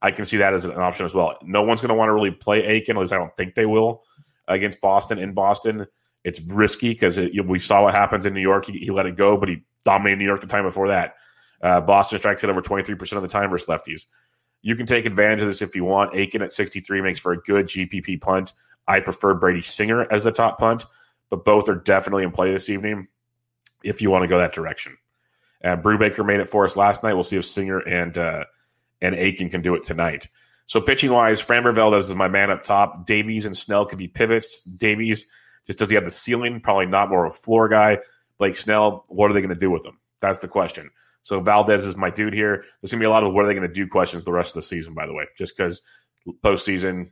I 0.00 0.12
can 0.12 0.24
see 0.24 0.36
that 0.36 0.54
as 0.54 0.64
an 0.64 0.78
option 0.78 1.04
as 1.04 1.12
well. 1.12 1.36
No 1.42 1.62
one's 1.62 1.80
going 1.80 1.88
to 1.88 1.94
want 1.96 2.08
to 2.08 2.14
really 2.14 2.30
play 2.30 2.76
Akin, 2.76 2.96
at 2.96 3.00
least 3.00 3.12
I 3.12 3.16
don't 3.16 3.36
think 3.36 3.56
they 3.56 3.66
will 3.66 4.04
against 4.46 4.80
Boston 4.80 5.18
in 5.18 5.34
Boston. 5.34 5.86
It's 6.22 6.40
risky 6.40 6.90
because 6.90 7.18
we 7.18 7.58
saw 7.58 7.82
what 7.84 7.94
happens 7.94 8.26
in 8.26 8.34
New 8.34 8.40
York. 8.40 8.66
He, 8.66 8.78
he, 8.78 8.90
let 8.90 9.06
it 9.06 9.16
go, 9.16 9.36
but 9.36 9.48
he 9.48 9.62
dominated 9.86 10.18
New 10.18 10.26
York 10.26 10.40
the 10.40 10.46
time 10.46 10.64
before 10.64 10.88
that. 10.88 11.14
Uh, 11.62 11.80
Boston 11.80 12.18
strikes 12.18 12.44
it 12.44 12.50
over 12.50 12.60
23% 12.60 13.12
of 13.12 13.22
the 13.22 13.28
time 13.28 13.48
versus 13.48 13.66
lefties. 13.66 14.04
You 14.60 14.76
can 14.76 14.84
take 14.84 15.06
advantage 15.06 15.40
of 15.42 15.48
this 15.48 15.62
if 15.62 15.76
you 15.76 15.84
want. 15.84 16.18
Akin 16.18 16.42
at 16.42 16.52
63 16.52 17.00
makes 17.00 17.18
for 17.18 17.32
a 17.32 17.38
good 17.38 17.66
GPP 17.66 18.20
punt. 18.20 18.52
I 18.86 19.00
prefer 19.00 19.34
Brady 19.34 19.62
Singer 19.62 20.12
as 20.12 20.24
the 20.24 20.32
top 20.32 20.58
punt, 20.58 20.84
but 21.30 21.44
both 21.44 21.68
are 21.68 21.76
definitely 21.76 22.24
in 22.24 22.32
play 22.32 22.52
this 22.52 22.68
evening 22.68 23.06
if 23.82 24.02
you 24.02 24.10
want 24.10 24.24
to 24.24 24.28
go 24.28 24.38
that 24.38 24.52
direction. 24.52 24.96
Uh, 25.64 25.76
Brubaker 25.76 26.26
made 26.26 26.40
it 26.40 26.48
for 26.48 26.64
us 26.64 26.76
last 26.76 27.02
night. 27.02 27.14
We'll 27.14 27.24
see 27.24 27.36
if 27.36 27.46
Singer 27.46 27.78
and 27.78 28.16
uh, 28.18 28.44
and 29.00 29.14
Akin 29.14 29.48
can 29.48 29.62
do 29.62 29.74
it 29.76 29.84
tonight. 29.84 30.28
So 30.66 30.80
pitching 30.80 31.12
wise, 31.12 31.40
Framber 31.40 31.72
Valdez 31.72 32.10
is 32.10 32.16
my 32.16 32.28
man 32.28 32.50
up 32.50 32.64
top. 32.64 33.06
Davies 33.06 33.44
and 33.44 33.56
Snell 33.56 33.86
could 33.86 33.98
be 33.98 34.08
pivots. 34.08 34.62
Davies 34.62 35.24
just 35.66 35.78
does 35.78 35.88
he 35.88 35.94
have 35.94 36.04
the 36.04 36.10
ceiling? 36.10 36.60
Probably 36.60 36.86
not 36.86 37.08
more 37.08 37.24
of 37.24 37.32
a 37.32 37.36
floor 37.36 37.68
guy. 37.68 37.98
Blake 38.38 38.56
Snell, 38.56 39.04
what 39.08 39.30
are 39.30 39.34
they 39.34 39.40
going 39.40 39.54
to 39.54 39.60
do 39.60 39.70
with 39.70 39.84
him? 39.84 39.98
That's 40.20 40.38
the 40.38 40.48
question. 40.48 40.90
So 41.22 41.40
Valdez 41.40 41.84
is 41.84 41.96
my 41.96 42.10
dude 42.10 42.34
here. 42.34 42.64
There's 42.80 42.92
going 42.92 43.00
to 43.00 43.04
be 43.04 43.06
a 43.06 43.10
lot 43.10 43.24
of 43.24 43.32
what 43.32 43.44
are 43.44 43.48
they 43.48 43.54
going 43.54 43.68
to 43.68 43.74
do 43.74 43.88
questions 43.88 44.24
the 44.24 44.32
rest 44.32 44.50
of 44.50 44.62
the 44.62 44.68
season, 44.68 44.94
by 44.94 45.06
the 45.06 45.12
way, 45.12 45.24
just 45.36 45.56
because 45.56 45.80
postseason, 46.44 47.10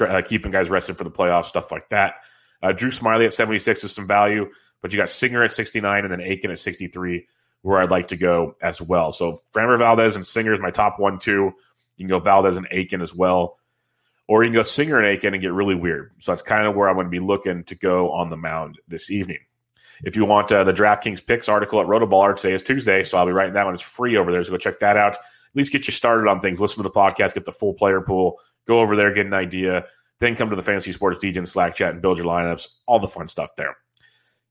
uh, 0.00 0.22
keeping 0.26 0.50
guys 0.50 0.70
rested 0.70 0.96
for 0.96 1.04
the 1.04 1.10
playoffs, 1.10 1.46
stuff 1.46 1.70
like 1.70 1.88
that. 1.90 2.14
Uh, 2.62 2.72
Drew 2.72 2.90
Smyly 2.90 3.26
at 3.26 3.32
76 3.32 3.84
is 3.84 3.92
some 3.92 4.06
value, 4.06 4.48
but 4.80 4.92
you 4.92 4.98
got 4.98 5.08
Singer 5.08 5.42
at 5.42 5.52
69 5.52 6.04
and 6.04 6.12
then 6.12 6.20
Akin 6.20 6.50
at 6.50 6.58
63, 6.58 7.26
where 7.62 7.82
I'd 7.82 7.90
like 7.90 8.08
to 8.08 8.16
go 8.16 8.56
as 8.62 8.80
well. 8.80 9.12
So 9.12 9.36
Framber 9.54 9.78
Valdez 9.78 10.16
and 10.16 10.26
Singer 10.26 10.54
is 10.54 10.60
my 10.60 10.70
top 10.70 10.98
one, 10.98 11.18
two. 11.18 11.52
You 11.96 12.06
can 12.06 12.08
go 12.08 12.18
Valdez 12.18 12.56
and 12.56 12.66
Akin 12.70 13.02
as 13.02 13.14
well 13.14 13.58
or 14.30 14.44
you 14.44 14.50
can 14.50 14.54
go 14.54 14.62
Singer 14.62 14.96
and 14.96 15.08
Akin 15.08 15.34
and 15.34 15.42
get 15.42 15.52
really 15.52 15.74
weird. 15.74 16.12
So 16.18 16.30
that's 16.30 16.40
kind 16.40 16.64
of 16.64 16.76
where 16.76 16.88
I'm 16.88 16.94
going 16.94 17.06
to 17.06 17.10
be 17.10 17.18
looking 17.18 17.64
to 17.64 17.74
go 17.74 18.12
on 18.12 18.28
the 18.28 18.36
mound 18.36 18.78
this 18.86 19.10
evening. 19.10 19.40
If 20.02 20.16
you 20.16 20.24
want 20.24 20.50
uh, 20.50 20.64
the 20.64 20.72
DraftKings 20.72 21.24
picks 21.24 21.48
article 21.48 21.80
at 21.80 21.86
Rotoballer, 21.86 22.36
today 22.36 22.54
is 22.54 22.62
Tuesday, 22.62 23.02
so 23.02 23.18
I'll 23.18 23.26
be 23.26 23.32
writing 23.32 23.54
that 23.54 23.64
one. 23.64 23.74
It's 23.74 23.82
free 23.82 24.16
over 24.16 24.32
there, 24.32 24.42
so 24.42 24.50
go 24.50 24.56
check 24.56 24.78
that 24.78 24.96
out. 24.96 25.14
At 25.14 25.56
least 25.56 25.72
get 25.72 25.86
you 25.86 25.92
started 25.92 26.28
on 26.28 26.40
things. 26.40 26.60
Listen 26.60 26.78
to 26.78 26.82
the 26.82 26.90
podcast, 26.90 27.34
get 27.34 27.44
the 27.44 27.52
full 27.52 27.74
player 27.74 28.00
pool, 28.00 28.38
go 28.66 28.80
over 28.80 28.96
there, 28.96 29.12
get 29.12 29.26
an 29.26 29.34
idea, 29.34 29.84
then 30.20 30.36
come 30.36 30.50
to 30.50 30.56
the 30.56 30.62
Fantasy 30.62 30.92
Sports 30.92 31.22
DJ 31.22 31.46
Slack 31.46 31.74
chat 31.74 31.92
and 31.92 32.02
build 32.02 32.18
your 32.18 32.26
lineups. 32.26 32.68
All 32.86 32.98
the 32.98 33.08
fun 33.08 33.28
stuff 33.28 33.50
there. 33.56 33.76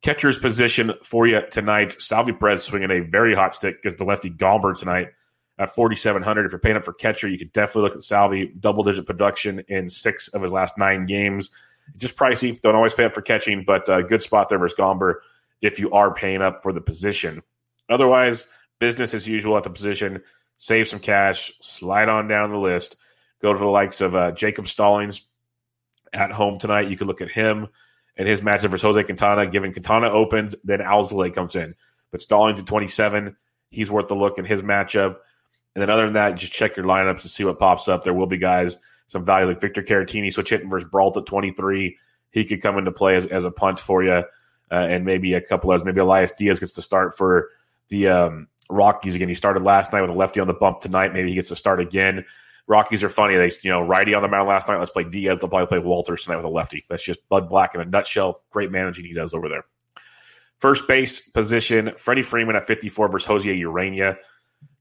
Catcher's 0.01 0.37
position 0.37 0.93
for 1.03 1.27
you 1.27 1.41
tonight. 1.51 2.01
Salvy 2.01 2.31
Perez 2.31 2.63
swinging 2.63 2.91
a 2.91 2.99
very 3.01 3.35
hot 3.35 3.53
stick 3.53 3.81
because 3.81 3.97
the 3.97 4.05
lefty 4.05 4.29
Gomber 4.29 4.77
tonight 4.77 5.09
at 5.57 5.75
4,700. 5.75 6.45
If 6.45 6.51
you're 6.51 6.59
paying 6.59 6.77
up 6.77 6.85
for 6.85 6.93
catcher, 6.93 7.27
you 7.27 7.37
could 7.37 7.51
definitely 7.51 7.83
look 7.83 7.95
at 7.95 8.03
Salvy. 8.03 8.53
Double 8.59 8.83
digit 8.83 9.05
production 9.05 9.63
in 9.67 9.89
six 9.89 10.29
of 10.29 10.41
his 10.41 10.53
last 10.53 10.77
nine 10.77 11.05
games. 11.05 11.49
Just 11.97 12.15
pricey. 12.15 12.61
Don't 12.61 12.75
always 12.75 12.93
pay 12.93 13.03
up 13.03 13.13
for 13.13 13.21
catching, 13.21 13.63
but 13.65 13.89
a 13.89 14.03
good 14.03 14.21
spot 14.21 14.47
there 14.47 14.59
versus 14.59 14.77
Gomber 14.77 15.15
if 15.61 15.79
you 15.79 15.91
are 15.91 16.13
paying 16.13 16.41
up 16.41 16.63
for 16.63 16.73
the 16.73 16.81
position. 16.81 17.41
Otherwise, 17.89 18.45
business 18.79 19.13
as 19.13 19.27
usual 19.27 19.57
at 19.57 19.63
the 19.63 19.69
position. 19.69 20.21
Save 20.57 20.87
some 20.87 20.99
cash, 20.99 21.51
slide 21.61 22.09
on 22.09 22.27
down 22.27 22.51
the 22.51 22.57
list. 22.57 22.95
Go 23.41 23.53
to 23.53 23.59
the 23.59 23.65
likes 23.65 24.01
of 24.01 24.15
uh, 24.15 24.31
Jacob 24.31 24.67
Stallings 24.67 25.21
at 26.11 26.31
home 26.31 26.59
tonight. 26.59 26.89
You 26.89 26.97
can 26.97 27.07
look 27.07 27.21
at 27.21 27.29
him 27.29 27.67
and 28.17 28.27
his 28.27 28.41
matchup 28.41 28.71
versus 28.71 28.81
Jose 28.81 29.03
Quintana. 29.03 29.47
Given 29.47 29.71
Quintana 29.71 30.09
opens, 30.09 30.55
then 30.63 30.79
Alzolay 30.79 31.33
comes 31.33 31.55
in. 31.55 31.75
But 32.11 32.21
Stallings 32.21 32.59
at 32.59 32.65
27, 32.65 33.35
he's 33.69 33.89
worth 33.89 34.07
the 34.07 34.15
look 34.15 34.37
in 34.37 34.45
his 34.45 34.61
matchup. 34.61 35.17
And 35.75 35.81
then 35.81 35.89
other 35.89 36.05
than 36.05 36.13
that, 36.13 36.35
just 36.35 36.51
check 36.51 36.75
your 36.75 36.85
lineups 36.85 37.21
to 37.21 37.29
see 37.29 37.45
what 37.45 37.59
pops 37.59 37.87
up. 37.87 38.03
There 38.03 38.13
will 38.13 38.27
be 38.27 38.37
guys, 38.37 38.77
some 39.07 39.23
value 39.23 39.47
like 39.47 39.61
Victor 39.61 39.81
Caratini 39.81 40.33
switch 40.33 40.49
hitting 40.49 40.69
versus 40.69 40.89
Brault 40.89 41.15
at 41.15 41.25
23. 41.25 41.97
He 42.31 42.45
could 42.45 42.61
come 42.61 42.77
into 42.77 42.91
play 42.91 43.15
as, 43.15 43.25
as 43.27 43.45
a 43.45 43.51
punch 43.51 43.79
for 43.79 44.03
you. 44.03 44.23
Uh, 44.71 44.85
and 44.89 45.03
maybe 45.03 45.33
a 45.33 45.41
couple 45.41 45.71
others. 45.71 45.83
Maybe 45.83 45.99
Elias 45.99 46.31
Diaz 46.31 46.59
gets 46.59 46.75
to 46.75 46.81
start 46.81 47.17
for 47.17 47.49
the 47.88 48.07
um, 48.07 48.47
Rockies 48.69 49.15
again. 49.15 49.29
He 49.29 49.35
started 49.35 49.63
last 49.63 49.91
night 49.91 50.01
with 50.01 50.11
a 50.11 50.13
lefty 50.13 50.39
on 50.39 50.47
the 50.47 50.53
bump 50.53 50.81
tonight. 50.81 51.13
Maybe 51.13 51.29
he 51.29 51.35
gets 51.35 51.49
to 51.49 51.55
start 51.55 51.79
again. 51.79 52.23
Rockies 52.67 53.03
are 53.03 53.09
funny. 53.09 53.35
They, 53.35 53.51
you 53.63 53.71
know, 53.71 53.81
righty 53.81 54.13
on 54.13 54.21
the 54.21 54.27
mound 54.27 54.47
last 54.47 54.67
night. 54.67 54.77
Let's 54.77 54.91
play 54.91 55.03
Diaz. 55.03 55.39
They'll 55.39 55.49
probably 55.49 55.65
play 55.65 55.79
Wolters 55.79 56.23
tonight 56.23 56.35
with 56.35 56.45
a 56.45 56.49
lefty. 56.49 56.85
That's 56.88 57.03
just 57.03 57.27
Bud 57.27 57.49
Black 57.49 57.73
in 57.73 57.81
a 57.81 57.85
nutshell. 57.85 58.43
Great 58.51 58.71
managing 58.71 59.05
he 59.05 59.13
does 59.13 59.33
over 59.33 59.49
there. 59.49 59.65
First 60.59 60.88
base 60.88 61.29
position, 61.29 61.91
Freddie 61.97 62.21
Freeman 62.21 62.55
at 62.55 62.67
54 62.67 63.09
versus 63.09 63.25
Jose 63.25 63.49
Ureña. 63.49 64.17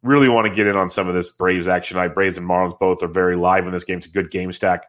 Really 0.02 0.28
want 0.28 0.46
to 0.46 0.54
get 0.54 0.66
in 0.66 0.76
on 0.76 0.90
some 0.90 1.08
of 1.08 1.14
this 1.14 1.30
Braves 1.30 1.66
action. 1.66 1.98
I 1.98 2.08
Braves 2.08 2.36
and 2.36 2.48
Marlins 2.48 2.78
both 2.78 3.02
are 3.02 3.08
very 3.08 3.36
live 3.36 3.66
in 3.66 3.72
this 3.72 3.84
game. 3.84 3.98
It's 3.98 4.06
a 4.06 4.10
good 4.10 4.30
game 4.30 4.52
stack 4.52 4.84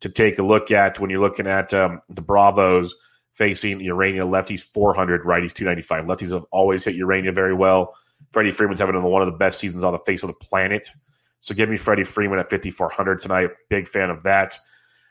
to 0.00 0.08
take 0.08 0.38
a 0.38 0.42
look 0.42 0.70
at 0.70 1.00
when 1.00 1.10
you're 1.10 1.20
looking 1.20 1.46
at 1.46 1.72
um, 1.72 2.02
the 2.10 2.20
Bravos 2.20 2.94
facing 3.32 3.78
Ureña. 3.80 4.28
Lefties 4.28 4.62
400, 4.72 5.24
righties 5.24 5.52
295. 5.52 6.04
Lefties 6.04 6.32
have 6.32 6.44
always 6.50 6.84
hit 6.84 6.96
Ureña 6.96 7.34
very 7.34 7.54
well. 7.54 7.94
Freddie 8.30 8.50
Freeman's 8.50 8.80
having 8.80 9.00
one 9.02 9.22
of 9.22 9.26
the 9.26 9.38
best 9.38 9.58
seasons 9.58 9.84
on 9.84 9.92
the 9.92 9.98
face 10.00 10.22
of 10.22 10.28
the 10.28 10.34
planet. 10.34 10.88
So 11.40 11.54
give 11.54 11.68
me 11.68 11.76
Freddie 11.76 12.04
Freeman 12.04 12.38
at 12.38 12.48
5,400 12.50 13.20
tonight. 13.20 13.50
Big 13.68 13.88
fan 13.88 14.10
of 14.10 14.22
that. 14.22 14.58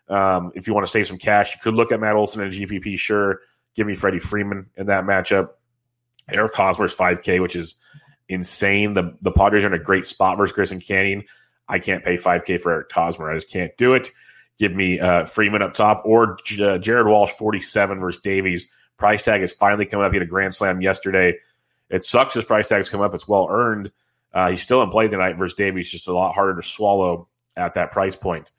Um, 0.08 0.52
if 0.56 0.68
you 0.68 0.74
want 0.74 0.86
to 0.86 0.92
save 0.92 1.08
some 1.08 1.18
cash, 1.18 1.54
you 1.54 1.62
could 1.62 1.74
look 1.74 1.92
at 1.92 2.00
Matt 2.00 2.16
Olson 2.16 2.42
and 2.42 2.54
GPP. 2.54 2.98
Sure. 2.98 3.42
Give 3.76 3.86
me 3.86 3.96
Freddie 3.96 4.20
Freeman 4.20 4.70
in 4.78 4.88
that 4.88 5.04
matchup. 5.04 5.50
Eric 6.30 6.54
Hosmer's 6.56 6.96
5K, 6.96 7.42
which 7.42 7.56
is 7.56 7.76
insane. 8.30 8.94
The 8.94 9.18
the 9.22 9.32
Padres 9.32 9.64
are 9.64 9.68
in 9.68 9.74
a 9.74 9.80
great 9.80 10.06
spot 10.06 10.38
versus 10.38 10.54
Chris 10.54 10.72
and 10.72 10.86
Canning. 10.86 11.26
I 11.68 11.80
can't 11.80 12.04
pay 12.04 12.16
5K 12.16 12.60
for 12.60 12.72
Eric 12.72 12.92
Hosmer. 12.92 13.32
I 13.32 13.36
just 13.36 13.50
can't 13.50 13.76
do 13.78 13.94
it. 13.94 14.10
Give 14.62 14.76
me 14.76 15.00
uh, 15.00 15.26
Freeman 15.26 15.64
up 15.64 15.74
top 15.74 16.04
or 16.06 16.38
uh, 16.62 16.78
Jared 16.78 17.08
Walsh 17.08 17.32
47 17.32 18.00
versus 18.00 18.22
Davies. 18.22 18.68
Price 18.96 19.24
tag 19.24 19.42
is 19.42 19.54
finally 19.54 19.88
coming 19.88 20.06
up. 20.06 20.12
He 20.12 20.20
had 20.20 20.28
a 20.28 20.30
grand 20.30 20.54
slam 20.54 20.82
yesterday. 20.82 21.40
It 21.90 22.04
sucks 22.04 22.36
his 22.36 22.46
price 22.46 22.68
tag's 22.68 22.88
come 22.88 23.02
up. 23.02 23.16
It's 23.16 23.28
well 23.28 23.48
earned. 23.50 23.92
Uh, 24.32 24.52
he's 24.52 24.62
still 24.62 24.84
in 24.84 24.92
play 24.92 25.08
tonight 25.08 25.36
versus 25.36 25.58
Davies, 25.58 25.90
just 25.90 26.08
a 26.08 26.14
lot 26.14 26.36
harder 26.36 26.62
to 26.62 26.62
swallow 26.62 27.28
at 27.58 27.74
that 27.74 27.92
price 27.92 28.16
point. 28.16 28.52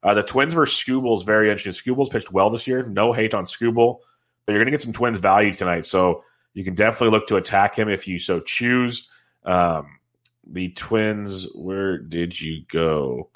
Uh, 0.00 0.14
the 0.14 0.22
Twins 0.22 0.54
versus 0.54 0.78
is 0.88 1.22
very 1.24 1.50
interesting. 1.50 1.72
Skubal's 1.72 2.08
pitched 2.08 2.30
well 2.30 2.50
this 2.50 2.68
year. 2.68 2.84
No 2.84 3.12
hate 3.12 3.34
on 3.34 3.42
Skubal, 3.42 3.98
but 4.46 4.52
you're 4.52 4.60
going 4.60 4.66
to 4.66 4.70
get 4.70 4.80
some 4.80 4.92
Twins 4.92 5.18
value 5.18 5.52
tonight. 5.52 5.84
So 5.86 6.22
you 6.54 6.62
can 6.62 6.76
definitely 6.76 7.18
look 7.18 7.26
to 7.26 7.36
attack 7.36 7.76
him 7.76 7.88
if 7.88 8.06
you 8.06 8.20
so 8.20 8.38
choose. 8.38 9.08
Um, 9.44 9.98
the 10.46 10.68
Twins, 10.68 11.52
where 11.52 11.98
did 11.98 12.40
you 12.40 12.62
go? 12.70 13.30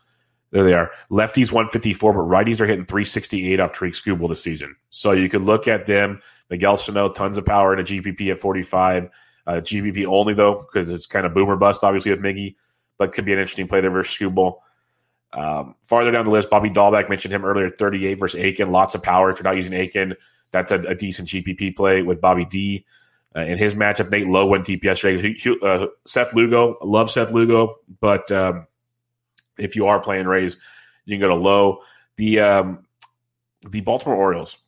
There 0.53 0.65
they 0.65 0.75
are. 0.75 0.91
Lefties 1.11 1.51
154, 1.51 2.13
but 2.13 2.21
righties 2.21 2.61
are 2.61 2.67
hitting 2.67 2.85
368 2.85 3.59
off 3.59 3.73
Tarik 3.73 3.95
Skubal 3.95 4.29
this 4.29 4.43
season. 4.43 4.77
So 4.91 5.13
you 5.13 5.29
could 5.29 5.43
look 5.43 5.67
at 5.67 5.87
them. 5.87 6.21
Miguel 6.51 6.77
Sano, 6.77 7.11
tons 7.11 7.39
of 7.39 7.47
power 7.47 7.73
in 7.73 7.81
a 7.81 7.83
GPP 7.83 8.31
at 8.31 8.39
45. 8.39 9.09
Uh, 9.47 9.53
GPP 9.53 10.07
only 10.07 10.35
though, 10.35 10.61
because 10.61 10.91
it's 10.91 11.07
kind 11.07 11.25
of 11.25 11.33
boomer 11.33 11.57
bust, 11.57 11.83
obviously 11.83 12.11
with 12.11 12.21
Miggy, 12.21 12.57
but 12.99 13.13
could 13.13 13.25
be 13.25 13.33
an 13.33 13.39
interesting 13.39 13.67
play 13.67 13.81
there 13.81 13.91
versus 13.91 14.15
Skubal. 14.15 14.59
Um, 15.33 15.75
farther 15.83 16.11
down 16.11 16.27
the 16.27 16.31
list, 16.31 16.51
Bobby 16.51 16.69
Dalbec 16.69 17.09
mentioned 17.09 17.33
him 17.33 17.47
earlier, 17.47 17.71
38 17.71 18.21
versus 18.21 18.39
Akin. 18.39 18.71
Lots 18.71 18.95
of 18.95 19.03
power. 19.03 19.31
If 19.31 19.39
you're 19.39 19.45
not 19.45 19.57
using 19.57 19.73
Akin, 19.73 20.15
that's 20.51 20.71
a, 20.71 20.81
a 20.81 20.95
decent 20.95 21.29
GPP 21.29 21.75
play 21.75 22.03
with 22.03 22.21
Bobby 22.21 22.45
D. 22.45 22.85
Uh, 23.35 23.41
in 23.41 23.57
his 23.57 23.75
matchup, 23.75 24.11
Nate 24.11 24.27
Lowe 24.27 24.45
went 24.45 24.67
deep 24.67 24.85
yesterday. 24.85 25.33
He, 25.33 25.57
uh, 25.63 25.87
Seth 26.05 26.35
Lugo, 26.35 26.77
love 26.83 27.11
Seth 27.11 27.31
Lugo, 27.31 27.77
but 28.01 28.31
um, 28.31 28.67
if 29.59 29.77
you 29.77 29.87
are 29.87 30.01
playing 30.01 30.27
Rays, 30.27 30.57
you 31.05 31.15
can 31.15 31.21
go 31.21 31.29
to 31.29 31.35
Lowe. 31.35 31.81
The 32.17 32.41
um, 32.41 32.87
the 33.69 33.81
Baltimore 33.81 34.17
Orioles 34.17 34.59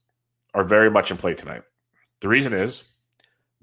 are 0.54 0.64
very 0.64 0.90
much 0.90 1.10
in 1.10 1.16
play 1.16 1.34
tonight. 1.34 1.62
The 2.20 2.28
reason 2.28 2.52
is 2.52 2.84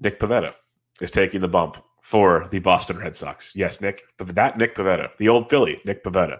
Nick 0.00 0.20
Pivetta 0.20 0.54
is 1.00 1.10
taking 1.10 1.40
the 1.40 1.48
bump 1.48 1.82
for 2.02 2.48
the 2.50 2.58
Boston 2.58 2.98
Red 2.98 3.16
Sox. 3.16 3.52
Yes, 3.54 3.80
Nick, 3.80 4.02
but 4.18 4.34
that 4.34 4.58
Nick 4.58 4.74
Pivetta, 4.74 5.08
the 5.16 5.28
old 5.28 5.48
Philly, 5.48 5.80
Nick 5.84 6.04
Pivetta. 6.04 6.38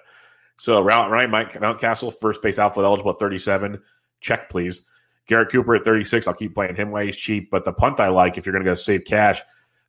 So 0.57 0.81
Ryan 0.81 1.31
Mike 1.31 1.55
Mountcastle, 1.55 2.15
first 2.15 2.43
base 2.43 2.59
outfield 2.59 2.85
eligible 2.87 3.12
at 3.12 3.19
37. 3.19 3.81
Check, 4.21 4.49
please. 4.51 4.83
Garrett 5.27 5.51
Cooper 5.51 5.77
at 5.77 5.85
36. 5.85 6.27
I'll 6.27 6.35
keep 6.35 6.55
playing 6.55 6.77
him 6.77 6.91
while 6.91 7.05
he's 7.05 7.17
cheap. 7.17 7.51
But 7.51 7.65
the 7.65 7.73
punt 7.73 8.01
I 8.01 8.09
like 8.09 8.37
if 8.37 8.45
you're 8.45 8.53
going 8.53 8.65
to 8.65 8.71
go 8.71 8.75
save 8.75 9.05
cash, 9.05 9.41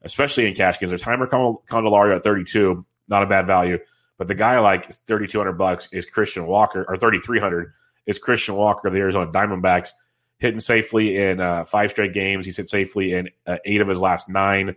especially 0.03 0.47
in 0.47 0.55
cash 0.55 0.79
games, 0.79 0.91
there's 0.91 1.03
Jeimer 1.03 1.29
Candelario 1.29 2.15
at 2.15 2.23
32. 2.23 2.85
Not 3.07 3.23
a 3.23 3.27
bad 3.27 3.45
value. 3.45 3.77
But 4.17 4.27
the 4.27 4.36
guy 4.36 4.60
like 4.60 4.89
is 4.89 4.98
3200 5.08 5.53
bucks 5.53 5.89
is 5.91 6.05
Christian 6.05 6.46
Walker, 6.46 6.86
or 6.88 6.98
3300 6.98 7.74
is 8.05 8.17
Christian 8.17 8.55
Walker 8.55 8.88
of 8.88 8.93
the 8.93 9.00
Arizona 9.00 9.32
Diamondbacks 9.32 9.89
hitting 10.38 10.60
safely 10.60 11.17
in 11.17 11.39
uh, 11.39 11.63
five 11.63 11.91
straight 11.91 12.13
games. 12.13 12.46
He's 12.46 12.58
hit 12.58 12.70
safely 12.70 13.13
in 13.13 13.29
uh, 13.48 13.58
eight 13.65 13.82
of 13.82 13.88
his 13.88 14.01
last 14.01 14.29
nine. 14.29 14.75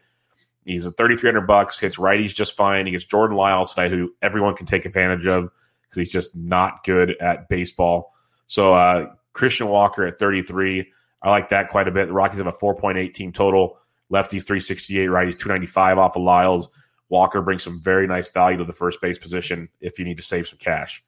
He's 0.65 0.87
at 0.87 0.97
3,300 0.97 1.47
bucks, 1.47 1.79
hits 1.79 1.97
righties 1.97 2.35
just 2.35 2.57
fine. 2.57 2.87
He 2.87 2.93
gets 2.93 3.05
Jordan 3.05 3.37
Lyles 3.37 3.75
tonight, 3.75 3.93
who 3.93 4.13
everyone 4.21 4.57
can 4.57 4.67
take 4.67 4.85
advantage 4.85 5.27
of 5.27 5.51
because 5.83 5.99
he's 5.99 6.13
just 6.13 6.35
not 6.35 6.85
good 6.85 7.17
at 7.21 7.49
baseball. 7.49 8.13
So 8.47 8.75
uh, 8.75 9.13
Christian 9.33 9.69
Walker 9.69 10.07
at 10.07 10.19
33, 10.19 10.87
I 11.23 11.31
like 11.31 11.49
that 11.51 11.71
quite 11.71 11.89
a 11.89 11.93
bit. 11.93 12.09
The 12.09 12.15
Rockies 12.15 12.39
have 12.39 12.47
a 12.47 12.53
4.8 12.53 13.13
team 13.15 13.33
total. 13.33 13.79
Lefties 14.13 14.47
368, 14.47 15.09
righties 15.09 15.39
295 15.39 15.99
off 15.99 16.17
of 16.17 16.23
Lyles. 16.23 16.69
Walker 17.09 17.41
brings 17.43 17.63
some 17.63 17.81
very 17.81 18.07
nice 18.07 18.29
value 18.29 18.59
to 18.59 18.65
the 18.65 18.73
first 18.73 19.01
base 19.01 19.19
position 19.19 19.69
if 19.81 19.99
you 19.99 20.05
need 20.05 20.17
to 20.17 20.25
save 20.25 20.47
some 20.47 20.59
cash. 20.59 21.05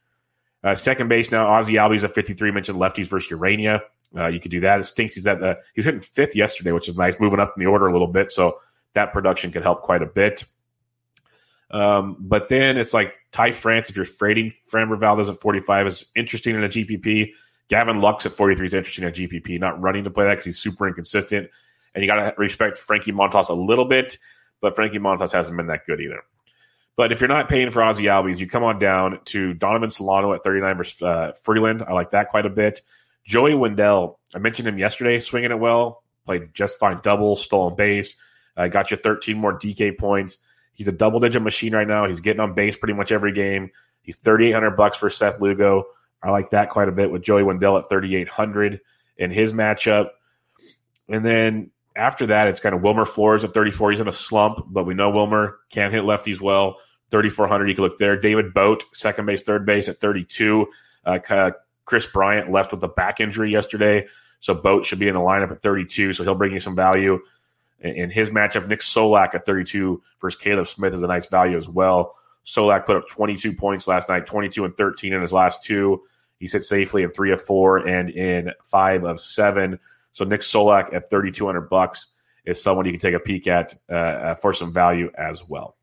Uh, 0.64 0.74
second 0.74 1.08
base 1.08 1.30
now, 1.30 1.46
Ozzy 1.46 1.74
Albies 1.74 2.04
at 2.04 2.14
53. 2.14 2.50
Mentioned 2.50 2.78
lefties 2.78 3.06
versus 3.06 3.30
Ureña. 3.30 3.80
Uh, 4.16 4.26
you 4.26 4.40
could 4.40 4.50
do 4.50 4.60
that. 4.60 4.80
It 4.80 4.84
stinks 4.84 5.14
he's 5.14 5.26
at 5.26 5.40
the 5.40 5.58
he's 5.74 5.84
hitting 5.84 6.00
fifth 6.00 6.34
yesterday, 6.34 6.72
which 6.72 6.88
is 6.88 6.96
nice, 6.96 7.20
moving 7.20 7.40
up 7.40 7.54
in 7.56 7.60
the 7.62 7.70
order 7.70 7.86
a 7.86 7.92
little 7.92 8.08
bit. 8.08 8.30
So 8.30 8.58
that 8.94 9.12
production 9.12 9.52
could 9.52 9.62
help 9.62 9.82
quite 9.82 10.02
a 10.02 10.06
bit. 10.06 10.44
Um, 11.70 12.16
but 12.18 12.48
then 12.48 12.78
it's 12.78 12.94
like 12.94 13.14
Ty 13.30 13.52
France, 13.52 13.90
if 13.90 13.96
you're 13.96 14.04
fading 14.04 14.52
Framber 14.72 14.98
Valdez 14.98 15.28
at 15.28 15.38
45 15.38 15.86
is 15.86 16.06
interesting 16.16 16.54
in 16.54 16.64
a 16.64 16.68
GPP. 16.68 17.32
Gavin 17.68 18.00
Lux 18.00 18.24
at 18.24 18.32
43 18.32 18.66
is 18.66 18.74
interesting 18.74 19.04
in 19.04 19.10
a 19.10 19.12
GPP. 19.12 19.60
Not 19.60 19.80
running 19.80 20.04
to 20.04 20.10
play 20.10 20.24
that 20.24 20.32
because 20.32 20.46
he's 20.46 20.58
super 20.58 20.88
inconsistent. 20.88 21.50
And 21.94 22.02
you 22.02 22.08
got 22.08 22.16
to 22.16 22.34
respect 22.38 22.78
Frankie 22.78 23.12
Montas 23.12 23.50
a 23.50 23.54
little 23.54 23.84
bit, 23.84 24.16
but 24.60 24.74
Frankie 24.74 24.98
Montas 24.98 25.32
hasn't 25.32 25.56
been 25.56 25.66
that 25.68 25.86
good 25.86 26.00
either. 26.00 26.22
But 26.96 27.12
if 27.12 27.20
you're 27.20 27.28
not 27.28 27.48
paying 27.48 27.70
for 27.70 27.80
Ozzy 27.80 28.04
Albies, 28.04 28.38
you 28.38 28.48
come 28.48 28.64
on 28.64 28.80
down 28.80 29.20
to 29.26 29.54
Donovan 29.54 29.90
Solano 29.90 30.32
at 30.32 30.42
39 30.42 30.76
versus 30.76 31.00
uh, 31.00 31.32
Freeland. 31.42 31.84
I 31.86 31.92
like 31.92 32.10
that 32.10 32.30
quite 32.30 32.44
a 32.44 32.50
bit. 32.50 32.82
Joey 33.24 33.54
Wendle, 33.54 34.18
I 34.34 34.38
mentioned 34.38 34.66
him 34.66 34.78
yesterday, 34.78 35.20
swinging 35.20 35.52
it 35.52 35.58
well, 35.60 36.02
played 36.24 36.54
just 36.54 36.78
fine 36.78 36.98
double, 37.02 37.36
stolen 37.36 37.76
base, 37.76 38.16
uh, 38.56 38.66
got 38.66 38.90
you 38.90 38.96
13 38.96 39.36
more 39.38 39.56
DK 39.56 39.96
points. 39.96 40.38
He's 40.72 40.88
a 40.88 40.92
double 40.92 41.20
digit 41.20 41.42
machine 41.42 41.74
right 41.74 41.86
now. 41.86 42.06
He's 42.06 42.20
getting 42.20 42.40
on 42.40 42.54
base 42.54 42.76
pretty 42.76 42.94
much 42.94 43.12
every 43.12 43.32
game. 43.32 43.70
He's 44.02 44.16
3,800 44.16 44.72
bucks 44.72 44.96
for 44.96 45.10
Seth 45.10 45.40
Lugo. 45.40 45.84
I 46.22 46.30
like 46.30 46.50
that 46.50 46.70
quite 46.70 46.88
a 46.88 46.92
bit 46.92 47.10
with 47.10 47.22
Joey 47.22 47.42
Wendle 47.42 47.78
at 47.78 47.88
3,800 47.88 48.80
in 49.18 49.30
his 49.30 49.52
matchup. 49.52 50.08
And 51.08 51.24
then 51.24 51.70
after 51.98 52.26
that, 52.26 52.48
it's 52.48 52.60
kind 52.60 52.74
of 52.74 52.82
Wilmer 52.82 53.04
Flores 53.04 53.44
at 53.44 53.52
34. 53.52 53.90
He's 53.90 54.00
in 54.00 54.08
a 54.08 54.12
slump, 54.12 54.64
but 54.68 54.84
we 54.84 54.94
know 54.94 55.10
Wilmer 55.10 55.58
can 55.70 55.90
hit 55.90 56.04
lefties 56.04 56.40
well. 56.40 56.76
3,400, 57.10 57.68
you 57.68 57.74
can 57.74 57.84
look 57.84 57.98
there. 57.98 58.20
David 58.20 58.54
Boat, 58.54 58.84
second 58.92 59.26
base, 59.26 59.42
third 59.42 59.66
base 59.66 59.88
at 59.88 59.98
32. 59.98 60.66
Uh, 61.04 61.50
Kris 61.84 62.06
Bryant 62.06 62.50
left 62.50 62.72
with 62.72 62.82
a 62.82 62.88
back 62.88 63.18
injury 63.18 63.50
yesterday. 63.50 64.06
So 64.40 64.54
Boat 64.54 64.84
should 64.84 64.98
be 64.98 65.08
in 65.08 65.14
the 65.14 65.20
lineup 65.20 65.50
at 65.50 65.62
32, 65.62 66.12
so 66.12 66.22
he'll 66.22 66.34
bring 66.34 66.52
you 66.52 66.60
some 66.60 66.76
value. 66.76 67.18
In 67.80 68.10
his 68.10 68.30
matchup, 68.30 68.68
Nick 68.68 68.80
Solak 68.80 69.34
at 69.34 69.46
32 69.46 70.02
versus 70.20 70.40
Caleb 70.40 70.66
Smith 70.66 70.94
is 70.94 71.02
a 71.02 71.06
nice 71.06 71.26
value 71.26 71.56
as 71.56 71.68
well. 71.68 72.16
Solak 72.44 72.86
put 72.86 72.96
up 72.96 73.08
22 73.08 73.54
points 73.54 73.86
last 73.86 74.08
night, 74.08 74.26
22 74.26 74.64
and 74.64 74.76
13 74.76 75.12
in 75.12 75.20
his 75.20 75.32
last 75.32 75.62
two. 75.62 76.02
He's 76.38 76.52
hit 76.52 76.64
safely 76.64 77.02
in 77.02 77.10
three 77.10 77.32
of 77.32 77.40
four 77.40 77.78
and 77.78 78.10
in 78.10 78.52
five 78.62 79.04
of 79.04 79.20
seven. 79.20 79.78
So 80.18 80.24
Nick 80.24 80.40
Solak 80.40 80.92
at 80.92 81.08
3,200 81.08 81.70
bucks 81.70 82.08
is 82.44 82.60
someone 82.60 82.86
you 82.86 82.90
can 82.90 82.98
take 82.98 83.14
a 83.14 83.20
peek 83.20 83.46
at 83.46 83.72
uh, 83.88 84.34
for 84.34 84.52
some 84.52 84.72
value 84.72 85.12
as 85.16 85.48
well. 85.48 85.76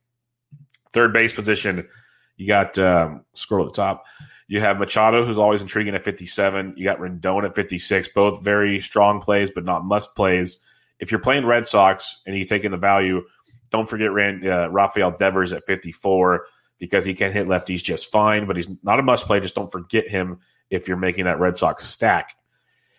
Third 0.92 1.14
base 1.14 1.32
position, 1.32 1.88
you 2.36 2.46
got 2.46 2.78
um, 2.78 3.24
scroll 3.34 3.64
to 3.64 3.70
the 3.70 3.76
top. 3.76 4.04
You 4.50 4.60
have 4.60 4.78
Machado, 4.78 5.26
who's 5.26 5.38
always 5.38 5.62
intriguing 5.62 5.96
at 5.96 6.04
57. 6.04 6.74
You 6.76 6.84
got 6.84 7.00
Rendon 7.00 7.46
at 7.46 7.56
56. 7.56 8.10
Both 8.10 8.44
very 8.44 8.82
strong 8.82 9.22
plays, 9.22 9.52
but 9.52 9.64
not 9.64 9.86
must 9.86 10.14
plays. 10.18 10.58
If 11.00 11.12
you're 11.12 11.22
playing 11.22 11.46
Red 11.46 11.66
Sox 11.66 12.20
and 12.26 12.38
you 12.38 12.44
take 12.44 12.66
in 12.66 12.74
the 12.74 12.78
value, 12.78 13.24
don't 13.72 13.88
forget 13.88 14.12
Rand, 14.12 14.46
uh, 14.46 14.70
Rafael 14.70 15.12
Devers 15.12 15.54
at 15.54 15.66
54 15.66 16.46
because 16.78 17.06
he 17.06 17.14
can 17.14 17.32
hit 17.32 17.48
lefties 17.48 17.82
just 17.82 18.12
fine, 18.12 18.48
but 18.48 18.58
he's 18.58 18.68
not 18.84 19.00
a 19.00 19.02
must 19.02 19.28
play. 19.28 19.40
Just 19.40 19.56
don't 19.56 19.72
forget 19.72 20.10
him 20.10 20.40
if 20.70 20.90
you're 20.90 20.98
making 20.98 21.24
that 21.24 21.40
Red 21.40 21.56
Sox 21.56 21.86
stack. 21.86 22.36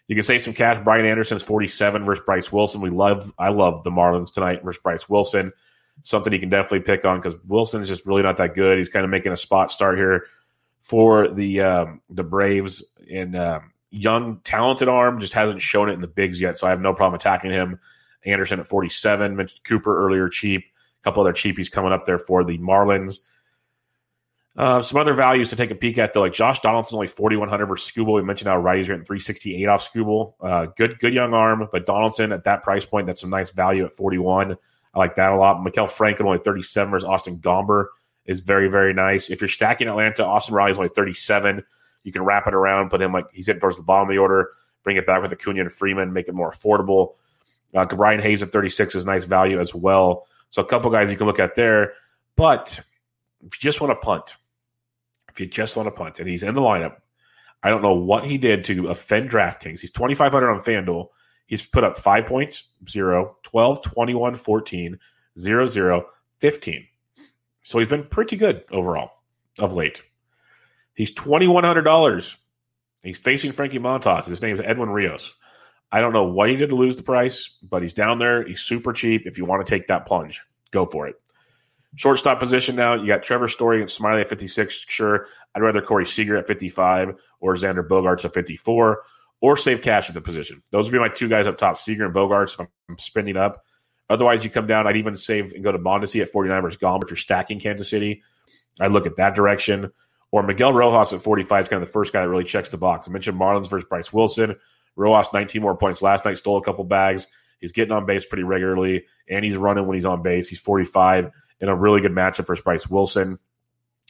You 0.08 0.14
can 0.14 0.22
save 0.22 0.42
some 0.42 0.54
cash. 0.54 0.82
Brian 0.84 1.04
Anderson's 1.04 1.42
47 1.42 2.04
versus 2.04 2.24
Bryce 2.24 2.52
Wilson. 2.52 2.80
We 2.80 2.90
love, 2.90 3.32
I 3.38 3.48
love 3.48 3.82
the 3.82 3.90
Marlins 3.90 4.32
tonight 4.32 4.62
versus 4.62 4.80
Bryce 4.82 5.08
Wilson. 5.08 5.52
Something 6.02 6.32
you 6.32 6.38
can 6.38 6.50
definitely 6.50 6.80
pick 6.80 7.04
on 7.04 7.18
because 7.18 7.36
Wilson 7.48 7.82
is 7.82 7.88
just 7.88 8.06
really 8.06 8.22
not 8.22 8.36
that 8.36 8.54
good. 8.54 8.78
He's 8.78 8.88
kind 8.88 9.04
of 9.04 9.10
making 9.10 9.32
a 9.32 9.36
spot 9.36 9.70
start 9.70 9.96
here 9.96 10.26
for 10.80 11.28
the 11.28 11.62
um, 11.62 12.00
the 12.10 12.22
Braves 12.22 12.84
and 13.10 13.34
um, 13.34 13.72
young, 13.90 14.40
talented 14.44 14.88
arm 14.88 15.20
just 15.20 15.32
hasn't 15.32 15.62
shown 15.62 15.88
it 15.88 15.94
in 15.94 16.00
the 16.00 16.06
bigs 16.06 16.40
yet. 16.40 16.58
So 16.58 16.66
I 16.66 16.70
have 16.70 16.80
no 16.80 16.94
problem 16.94 17.18
attacking 17.18 17.50
him. 17.50 17.80
Anderson 18.24 18.60
at 18.60 18.68
47, 18.68 19.36
mentioned 19.36 19.64
Cooper 19.64 20.06
earlier, 20.06 20.28
cheap. 20.28 20.64
A 20.64 21.04
couple 21.04 21.22
other 21.22 21.32
cheapies 21.32 21.70
coming 21.70 21.92
up 21.92 22.06
there 22.06 22.18
for 22.18 22.44
the 22.44 22.58
Marlins. 22.58 23.20
Uh, 24.56 24.80
some 24.80 24.98
other 24.98 25.12
values 25.12 25.50
to 25.50 25.56
take 25.56 25.70
a 25.70 25.74
peek 25.74 25.98
at 25.98 26.14
though, 26.14 26.22
like 26.22 26.32
Josh 26.32 26.60
Donaldson 26.60 26.96
only 26.96 27.06
4100 27.06 27.66
versus 27.66 27.90
Skubal. 27.90 28.14
We 28.14 28.22
mentioned 28.22 28.48
how 28.48 28.56
Righty's 28.56 28.86
getting 28.86 29.04
368 29.04 29.66
off 29.68 29.92
Skubal. 29.92 30.32
Uh, 30.40 30.66
good, 30.76 30.98
good 30.98 31.12
young 31.12 31.34
arm, 31.34 31.68
but 31.70 31.84
Donaldson 31.84 32.32
at 32.32 32.44
that 32.44 32.62
price 32.62 32.86
point, 32.86 33.06
that's 33.06 33.20
some 33.20 33.28
nice 33.28 33.50
value 33.50 33.84
at 33.84 33.92
41. 33.92 34.56
I 34.94 34.98
like 34.98 35.16
that 35.16 35.32
a 35.32 35.36
lot. 35.36 35.58
Maikel 35.58 35.90
Franco 35.90 36.24
only 36.24 36.38
37 36.38 36.90
versus 36.90 37.06
Austin 37.06 37.38
Gomber 37.38 37.88
is 38.24 38.40
very, 38.40 38.68
very 38.68 38.94
nice. 38.94 39.28
If 39.28 39.42
you're 39.42 39.48
stacking 39.48 39.88
Atlanta, 39.88 40.24
Austin 40.24 40.54
Riley's 40.54 40.78
only 40.78 40.88
37. 40.88 41.62
You 42.04 42.12
can 42.12 42.24
wrap 42.24 42.46
it 42.46 42.54
around, 42.54 42.88
put 42.88 43.02
him 43.02 43.12
like 43.12 43.26
he's 43.32 43.46
hitting 43.46 43.60
towards 43.60 43.76
the 43.76 43.82
bottom 43.82 44.08
of 44.08 44.14
the 44.14 44.18
order, 44.18 44.52
bring 44.84 44.96
it 44.96 45.06
back 45.06 45.20
with 45.20 45.32
Acuna 45.32 45.60
and 45.60 45.72
Freeman, 45.72 46.14
make 46.14 46.28
it 46.28 46.34
more 46.34 46.50
affordable. 46.50 47.14
Uh, 47.74 47.84
Brian 47.84 48.20
Hayes 48.20 48.42
at 48.42 48.50
36 48.50 48.94
is 48.94 49.04
nice 49.04 49.26
value 49.26 49.60
as 49.60 49.74
well. 49.74 50.26
So 50.48 50.62
a 50.62 50.66
couple 50.66 50.90
guys 50.90 51.10
you 51.10 51.16
can 51.16 51.26
look 51.26 51.40
at 51.40 51.56
there. 51.56 51.92
But 52.36 52.80
if 53.44 53.54
you 53.54 53.60
just 53.60 53.82
want 53.82 53.90
to 53.90 53.96
punt, 53.96 54.36
if 55.36 55.40
you 55.40 55.46
just 55.46 55.76
want 55.76 55.86
to 55.86 55.90
punt, 55.90 56.18
and 56.18 56.26
he's 56.26 56.42
in 56.42 56.54
the 56.54 56.62
lineup, 56.62 56.96
I 57.62 57.68
don't 57.68 57.82
know 57.82 57.94
what 57.94 58.24
he 58.24 58.38
did 58.38 58.64
to 58.64 58.88
offend 58.88 59.28
DraftKings. 59.28 59.80
He's 59.80 59.90
2,500 59.90 60.50
on 60.50 60.60
FanDuel. 60.60 61.08
He's 61.46 61.62
put 61.62 61.84
up 61.84 61.98
five 61.98 62.24
points, 62.24 62.64
0, 62.88 63.36
12, 63.42 63.82
21, 63.82 64.34
14, 64.34 64.98
0, 65.38 65.66
0, 65.66 66.06
15. 66.40 66.86
So 67.62 67.78
he's 67.78 67.88
been 67.88 68.04
pretty 68.04 68.36
good 68.36 68.64
overall 68.72 69.10
of 69.58 69.74
late. 69.74 70.02
He's 70.94 71.14
$2,100. 71.14 72.36
He's 73.02 73.18
facing 73.18 73.52
Frankie 73.52 73.78
Montas. 73.78 74.24
His 74.24 74.40
name 74.40 74.56
is 74.56 74.64
Edwin 74.64 74.88
Rios. 74.88 75.34
I 75.92 76.00
don't 76.00 76.14
know 76.14 76.24
what 76.24 76.48
he 76.48 76.56
did 76.56 76.70
to 76.70 76.74
lose 76.74 76.96
the 76.96 77.02
price, 77.02 77.50
but 77.62 77.82
he's 77.82 77.92
down 77.92 78.16
there. 78.16 78.42
He's 78.46 78.62
super 78.62 78.94
cheap. 78.94 79.26
If 79.26 79.36
you 79.36 79.44
want 79.44 79.64
to 79.64 79.70
take 79.70 79.86
that 79.88 80.06
plunge, 80.06 80.40
go 80.70 80.86
for 80.86 81.06
it. 81.06 81.16
Shortstop 81.96 82.38
position 82.38 82.76
now, 82.76 82.94
you 82.94 83.06
got 83.06 83.22
Trevor 83.22 83.48
Story 83.48 83.80
and 83.80 83.90
Smiley 83.90 84.20
at 84.20 84.28
56. 84.28 84.84
Sure, 84.88 85.26
I'd 85.54 85.62
rather 85.62 85.80
Corey 85.80 86.06
Seager 86.06 86.36
at 86.36 86.46
55 86.46 87.14
or 87.40 87.54
Xander 87.54 87.86
Bogaerts 87.86 88.24
at 88.24 88.34
54 88.34 89.02
or 89.40 89.56
save 89.56 89.82
cash 89.82 90.08
at 90.08 90.14
the 90.14 90.20
position. 90.20 90.62
Those 90.70 90.86
would 90.86 90.92
be 90.92 90.98
my 90.98 91.08
two 91.08 91.28
guys 91.28 91.46
up 91.46 91.58
top, 91.58 91.78
Seager 91.78 92.04
and 92.04 92.14
Bogaerts, 92.14 92.54
if 92.54 92.60
I'm 92.60 92.98
spending 92.98 93.36
up. 93.36 93.64
Otherwise, 94.08 94.44
you 94.44 94.50
come 94.50 94.66
down. 94.66 94.86
I'd 94.86 94.96
even 94.96 95.16
save 95.16 95.52
and 95.52 95.64
go 95.64 95.72
to 95.72 95.78
Mondesi 95.78 96.22
at 96.22 96.28
49 96.28 96.62
versus 96.62 96.80
Gomber 96.80 97.04
if 97.04 97.10
you're 97.10 97.16
stacking 97.16 97.58
Kansas 97.58 97.90
City. 97.90 98.22
I'd 98.80 98.92
look 98.92 99.06
at 99.06 99.16
that 99.16 99.34
direction. 99.34 99.90
Or 100.30 100.42
Miguel 100.42 100.72
Rojas 100.72 101.12
at 101.12 101.20
45 101.20 101.64
is 101.64 101.68
kind 101.68 101.82
of 101.82 101.88
the 101.88 101.92
first 101.92 102.12
guy 102.12 102.22
that 102.22 102.28
really 102.28 102.44
checks 102.44 102.68
the 102.68 102.76
box. 102.76 103.08
I 103.08 103.10
mentioned 103.10 103.38
Marlins 103.40 103.70
versus 103.70 103.88
Bryce 103.88 104.12
Wilson. 104.12 104.56
Rojas 104.96 105.32
19 105.32 105.62
more 105.62 105.76
points 105.76 106.02
last 106.02 106.24
night, 106.24 106.38
stole 106.38 106.56
a 106.56 106.62
couple 106.62 106.84
bags. 106.84 107.26
He's 107.58 107.72
getting 107.72 107.92
on 107.92 108.06
base 108.06 108.26
pretty 108.26 108.42
regularly, 108.42 109.06
and 109.28 109.44
he's 109.44 109.56
running 109.56 109.86
when 109.86 109.94
he's 109.94 110.06
on 110.06 110.22
base. 110.22 110.48
He's 110.48 110.60
45 110.60 111.30
in 111.60 111.68
a 111.68 111.74
really 111.74 112.00
good 112.00 112.12
matchup 112.12 112.46
for 112.46 112.56
Bryce 112.56 112.88
Wilson. 112.88 113.38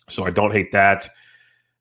So 0.08 0.24
I 0.24 0.30
don't 0.30 0.52
hate 0.52 0.72
that. 0.72 1.08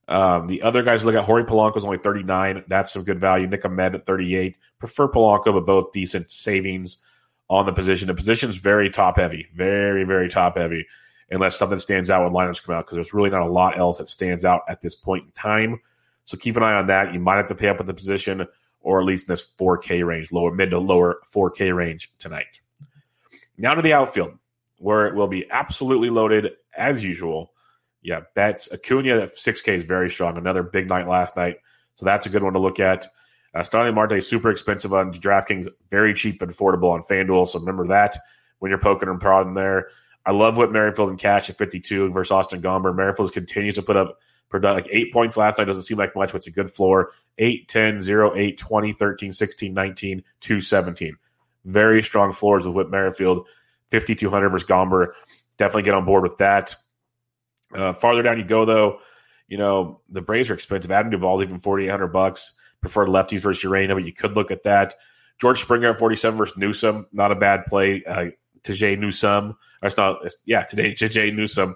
Um, 0.08 0.46
the 0.48 0.62
other 0.62 0.84
guys 0.84 1.04
look 1.04 1.16
at 1.16 1.24
Jorge 1.24 1.48
Polanco 1.48 1.78
is 1.78 1.86
only 1.86 1.98
39. 1.98 2.64
That's 2.68 2.94
some 2.94 3.04
good 3.04 3.20
value. 3.20 3.48
Nick 3.48 3.66
Ahmed 3.66 3.96
at 3.96 4.06
38. 4.06 4.56
Prefer 4.80 5.08
Polanco, 5.08 5.54
but 5.54 5.66
both 5.66 5.92
decent 5.92 6.30
savings 6.30 6.98
on 7.50 7.66
the 7.66 7.74
position. 7.74 8.08
The 8.08 8.14
position 8.14 8.50
is 8.50 8.58
very 8.58 8.90
top 8.90 9.18
heavy, 9.18 9.48
very, 9.56 10.04
very 10.04 10.30
top 10.30 10.58
heavy, 10.58 10.86
unless 11.32 11.58
something 11.58 11.80
stands 11.80 12.10
out 12.10 12.24
when 12.24 12.34
lineups 12.34 12.64
come 12.64 12.76
out, 12.76 12.86
because 12.86 12.96
there's 12.96 13.14
really 13.14 13.30
not 13.30 13.42
a 13.42 13.52
lot 13.52 13.78
else 13.78 13.98
that 13.98 14.08
stands 14.08 14.46
out 14.46 14.62
at 14.68 14.82
this 14.82 14.96
point 14.96 15.26
in 15.26 15.32
time. 15.32 15.80
So 16.26 16.38
keep 16.38 16.58
an 16.58 16.64
eye 16.64 16.74
on 16.74 16.88
that. 16.88 17.14
You 17.14 17.20
might 17.20 17.38
have 17.38 17.48
to 17.48 17.56
pay 17.56 17.70
up 17.70 17.78
with 17.78 17.88
the 17.88 17.94
position, 17.94 18.46
or 18.82 19.00
at 19.00 19.06
least 19.06 19.28
in 19.28 19.34
this 19.34 19.54
4K 19.60 20.06
range, 20.06 20.32
lower 20.32 20.52
mid 20.52 20.72
to 20.72 20.80
lower 20.80 21.22
4K 21.34 21.76
range 21.76 22.12
tonight. 22.18 22.62
Now 23.58 23.74
to 23.74 23.82
the 23.82 23.94
outfield, 23.94 24.38
where 24.78 25.08
it 25.08 25.16
will 25.16 25.28
be 25.28 25.46
absolutely 25.50 26.10
loaded 26.10 26.54
as 26.76 27.04
usual. 27.04 27.52
Yeah, 28.02 28.22
that's 28.36 28.72
Acuna 28.72 29.22
at 29.22 29.36
6K 29.36 29.76
is 29.76 29.84
very 29.84 30.10
strong. 30.10 30.38
Another 30.38 30.64
big 30.64 30.90
night 30.90 31.08
last 31.08 31.36
night. 31.36 31.58
So 31.96 32.06
that's 32.06 32.26
a 32.26 32.30
good 32.30 32.44
one 32.44 32.54
to 32.54 32.60
look 32.60 32.80
at. 32.80 33.08
Uh, 33.54 33.64
Starling 33.64 33.96
Marte 33.96 34.22
super 34.24 34.52
expensive 34.52 34.94
on 34.94 35.14
DraftKings, 35.14 35.68
very 35.90 36.14
cheap 36.14 36.42
and 36.42 36.52
affordable 36.52 36.92
on 36.92 37.02
FanDuel. 37.02 37.48
So 37.48 37.60
remember 37.60 37.88
that 37.88 38.18
when 38.60 38.70
you're 38.70 38.80
poking 38.80 39.10
and 39.10 39.20
prodding 39.20 39.54
there. 39.54 39.88
I 40.26 40.32
love 40.32 40.58
what 40.58 40.72
Merrifield 40.72 41.10
and 41.10 41.20
Cash 41.20 41.50
at 41.50 41.58
52 41.58 42.12
versus 42.12 42.32
Austin 42.32 42.62
Gomber. 42.62 42.96
Merrifield 42.96 43.32
continues 43.32 43.76
to 43.76 43.82
put 43.82 43.96
up 43.96 44.20
like 44.52 44.88
eight 44.90 45.12
points 45.12 45.38
last 45.38 45.58
night. 45.58 45.66
Doesn't 45.66 45.84
seem 45.84 45.98
like 45.98 46.16
much, 46.16 46.32
but 46.32 46.38
it's 46.38 46.48
a 46.48 46.52
good 46.52 46.70
floor. 46.70 47.12
8, 47.38 47.68
10, 47.68 48.00
0, 48.00 48.36
8, 48.36 48.58
20, 48.58 48.94
13, 48.94 49.32
16, 49.32 49.74
19, 49.74 50.24
2, 50.40 50.62
17. 50.62 51.18
Very 51.66 52.02
strong 52.02 52.32
floors 52.32 52.66
with 52.66 52.76
Whit 52.76 52.90
Merrifield. 52.90 53.48
5,200 53.92 54.50
versus 54.50 54.68
Gomber. 54.68 55.10
Definitely 55.58 55.84
get 55.84 55.94
on 55.94 56.06
board 56.06 56.24
with 56.24 56.38
that. 56.38 56.76
Uh, 57.74 57.94
farther 57.94 58.22
down 58.22 58.38
you 58.38 58.46
go, 58.46 58.66
though, 58.66 59.00
you 59.48 59.58
know, 59.58 60.02
the 60.10 60.22
Braves 60.22 60.50
are 60.50 60.54
expensive. 60.54 60.92
Adam 60.92 61.12
Duvall's 61.12 61.42
even 61.42 61.60
4,800 61.60 62.08
bucks 62.08 62.56
prefer 62.82 63.08
lefties 63.08 63.40
versus 63.40 63.64
Ureña, 63.64 63.94
but 63.94 64.06
you 64.06 64.14
could 64.14 64.34
look 64.34 64.52
at 64.52 64.64
that. 64.64 64.96
George 65.40 65.62
Springer 65.62 65.92
at 65.92 65.98
47 65.98 66.38
versus 66.38 66.58
Newsome, 66.58 67.08
not 67.12 67.32
a 67.32 67.36
bad 67.36 67.66
play. 67.66 68.04
Uh, 68.06 68.28
Tajay 68.64 68.98
Newsome, 68.98 69.56
it's 69.84 69.98
not, 69.98 70.20
yeah, 70.46 70.64
today 70.64 70.94
Tajay 70.94 71.34
Newsome, 71.34 71.76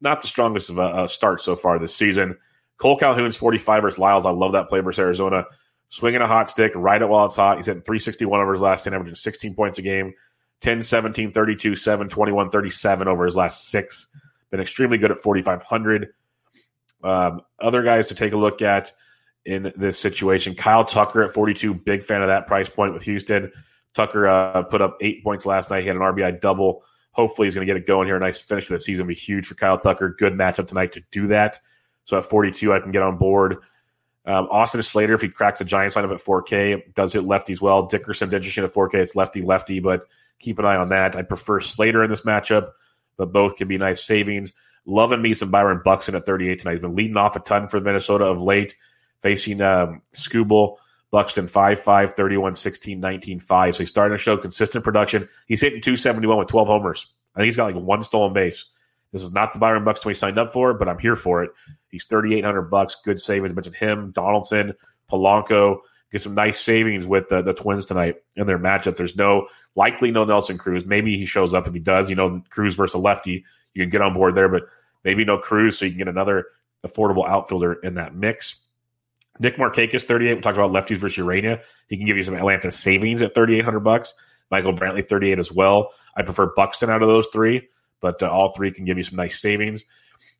not 0.00 0.20
the 0.20 0.26
strongest 0.26 0.70
of 0.70 0.78
a, 0.78 1.08
start 1.08 1.40
so 1.40 1.56
far 1.56 1.78
this 1.78 1.94
season. 1.94 2.36
Cole 2.76 2.96
Calhoun's 2.96 3.36
45 3.36 3.82
versus 3.82 3.98
Lyles. 3.98 4.26
I 4.26 4.30
love 4.30 4.52
that 4.52 4.68
play 4.68 4.80
versus 4.80 5.00
Arizona. 5.00 5.44
Swinging 5.88 6.20
a 6.20 6.26
hot 6.26 6.48
stick, 6.48 6.72
ride 6.74 7.02
it 7.02 7.08
while 7.08 7.26
it's 7.26 7.34
hot. 7.34 7.56
He's 7.56 7.66
hitting 7.66 7.82
361 7.82 8.40
over 8.40 8.52
his 8.52 8.62
last 8.62 8.84
10, 8.84 8.94
averaging 8.94 9.14
16 9.14 9.54
points 9.54 9.78
a 9.78 9.82
game. 9.82 10.12
10, 10.60 10.82
17, 10.82 11.32
32, 11.32 11.74
7, 11.74 12.08
21, 12.08 12.50
37 12.50 13.08
over 13.08 13.24
his 13.24 13.36
last 13.36 13.68
six. 13.68 14.08
Been 14.50 14.60
extremely 14.60 14.98
good 14.98 15.10
at 15.10 15.18
4,500. 15.18 16.08
Um, 17.04 17.42
other 17.60 17.82
guys 17.82 18.08
to 18.08 18.14
take 18.14 18.32
a 18.32 18.36
look 18.36 18.62
at 18.62 18.92
in 19.44 19.72
this 19.76 19.98
situation. 19.98 20.54
Kyle 20.54 20.84
Tucker 20.84 21.22
at 21.22 21.32
42, 21.32 21.74
big 21.74 22.02
fan 22.02 22.22
of 22.22 22.28
that 22.28 22.46
price 22.46 22.68
point 22.68 22.92
with 22.92 23.02
Houston. 23.04 23.52
Tucker 23.94 24.28
uh, 24.28 24.62
put 24.62 24.82
up 24.82 24.98
eight 25.00 25.22
points 25.22 25.46
last 25.46 25.70
night. 25.70 25.82
He 25.82 25.86
had 25.86 25.96
an 25.96 26.02
RBI 26.02 26.40
double. 26.40 26.82
Hopefully, 27.12 27.46
he's 27.46 27.54
going 27.54 27.66
to 27.66 27.72
get 27.72 27.80
it 27.80 27.86
going 27.86 28.06
here. 28.06 28.16
A 28.16 28.20
nice 28.20 28.40
finish 28.40 28.66
for 28.66 28.74
the 28.74 28.78
season 28.78 29.06
be 29.06 29.14
huge 29.14 29.46
for 29.46 29.54
Kyle 29.54 29.78
Tucker. 29.78 30.14
Good 30.18 30.34
matchup 30.34 30.68
tonight 30.68 30.92
to 30.92 31.02
do 31.10 31.28
that. 31.28 31.60
So 32.04 32.16
at 32.16 32.24
42, 32.24 32.72
I 32.72 32.80
can 32.80 32.92
get 32.92 33.02
on 33.02 33.16
board. 33.16 33.56
Um, 34.24 34.46
Austin 34.50 34.82
Slater, 34.82 35.14
if 35.14 35.22
he 35.22 35.28
cracks 35.28 35.58
the 35.58 35.64
Giants 35.64 35.96
lineup 35.96 36.12
at 36.12 36.20
4K, 36.20 36.94
does 36.94 37.14
hit 37.14 37.24
lefties 37.24 37.60
well. 37.60 37.86
Dickerson's 37.86 38.34
interesting 38.34 38.64
at 38.64 38.72
4K. 38.72 38.94
It's 38.94 39.16
lefty 39.16 39.42
lefty, 39.42 39.80
but 39.80 40.06
keep 40.38 40.58
an 40.58 40.64
eye 40.64 40.76
on 40.76 40.90
that. 40.90 41.16
I 41.16 41.22
prefer 41.22 41.60
Slater 41.60 42.02
in 42.02 42.10
this 42.10 42.22
matchup, 42.22 42.70
but 43.16 43.32
both 43.32 43.56
can 43.56 43.68
be 43.68 43.78
nice 43.78 44.04
savings. 44.04 44.52
Loving 44.86 45.20
me 45.20 45.34
some 45.34 45.50
Byron 45.50 45.82
Buxton 45.84 46.14
at 46.14 46.26
38 46.26 46.60
tonight. 46.60 46.72
He's 46.72 46.80
been 46.80 46.94
leading 46.94 47.16
off 47.16 47.36
a 47.36 47.40
ton 47.40 47.68
for 47.68 47.80
Minnesota 47.80 48.24
of 48.24 48.40
late 48.40 48.74
facing 49.22 49.60
um, 49.60 50.02
Skubal, 50.14 50.76
Buxton 51.10 51.46
5 51.46 51.80
5, 51.80 52.12
31 52.12 52.54
16, 52.54 53.00
19 53.00 53.40
5. 53.40 53.74
So 53.74 53.78
he's 53.80 53.88
starting 53.88 54.16
to 54.16 54.22
show 54.22 54.36
consistent 54.36 54.84
production. 54.84 55.28
He's 55.46 55.60
hitting 55.60 55.80
271 55.80 56.38
with 56.38 56.48
12 56.48 56.68
homers. 56.68 57.06
I 57.34 57.40
think 57.40 57.46
he's 57.46 57.56
got 57.56 57.74
like 57.74 57.82
one 57.82 58.02
stolen 58.02 58.32
base. 58.32 58.66
This 59.12 59.22
is 59.22 59.32
not 59.32 59.52
the 59.52 59.58
Byron 59.58 59.84
Buxton 59.84 60.08
we 60.08 60.14
signed 60.14 60.38
up 60.38 60.52
for, 60.52 60.74
but 60.74 60.88
I'm 60.88 60.98
here 60.98 61.16
for 61.16 61.42
it. 61.42 61.50
He's 61.90 62.04
3,800 62.06 62.62
bucks. 62.62 62.96
Good 63.04 63.18
savings. 63.18 63.52
I 63.52 63.54
mentioned 63.54 63.76
him, 63.76 64.10
Donaldson, 64.10 64.74
Polanco. 65.10 65.78
Get 66.10 66.22
some 66.22 66.34
nice 66.34 66.58
savings 66.60 67.06
with 67.06 67.28
the, 67.28 67.42
the 67.42 67.52
Twins 67.52 67.84
tonight 67.84 68.16
in 68.36 68.46
their 68.46 68.58
matchup. 68.58 68.96
There's 68.96 69.16
no 69.16 69.48
likely 69.76 70.10
no 70.10 70.24
Nelson 70.24 70.56
Cruz. 70.56 70.86
Maybe 70.86 71.18
he 71.18 71.26
shows 71.26 71.52
up 71.52 71.66
if 71.66 71.74
he 71.74 71.80
does. 71.80 72.08
You 72.08 72.16
know, 72.16 72.42
Cruz 72.48 72.76
versus 72.76 72.94
a 72.94 72.98
lefty, 72.98 73.44
you 73.74 73.82
can 73.82 73.90
get 73.90 74.00
on 74.00 74.14
board 74.14 74.34
there, 74.34 74.48
but 74.48 74.64
maybe 75.04 75.24
no 75.24 75.38
Cruz, 75.38 75.78
so 75.78 75.84
you 75.84 75.90
can 75.90 75.98
get 75.98 76.08
another 76.08 76.46
affordable 76.86 77.28
outfielder 77.28 77.74
in 77.74 77.94
that 77.94 78.14
mix. 78.14 78.56
Nick 79.40 79.56
Markakis, 79.56 80.04
38. 80.04 80.34
We 80.34 80.40
talked 80.40 80.58
about 80.58 80.72
lefties 80.72 80.96
versus 80.96 81.22
Ureña. 81.22 81.60
He 81.88 81.96
can 81.96 82.06
give 82.06 82.16
you 82.16 82.22
some 82.22 82.34
Atlanta 82.34 82.70
savings 82.70 83.22
at 83.22 83.34
3,800 83.34 83.80
bucks. 83.80 84.14
Michael 84.50 84.72
Brantley, 84.72 85.06
38 85.06 85.38
as 85.38 85.52
well. 85.52 85.90
I 86.16 86.22
prefer 86.22 86.52
Buxton 86.56 86.90
out 86.90 87.02
of 87.02 87.08
those 87.08 87.28
three, 87.28 87.68
but 88.00 88.22
uh, 88.22 88.28
all 88.28 88.52
three 88.52 88.72
can 88.72 88.84
give 88.84 88.96
you 88.96 89.04
some 89.04 89.16
nice 89.16 89.40
savings. 89.40 89.84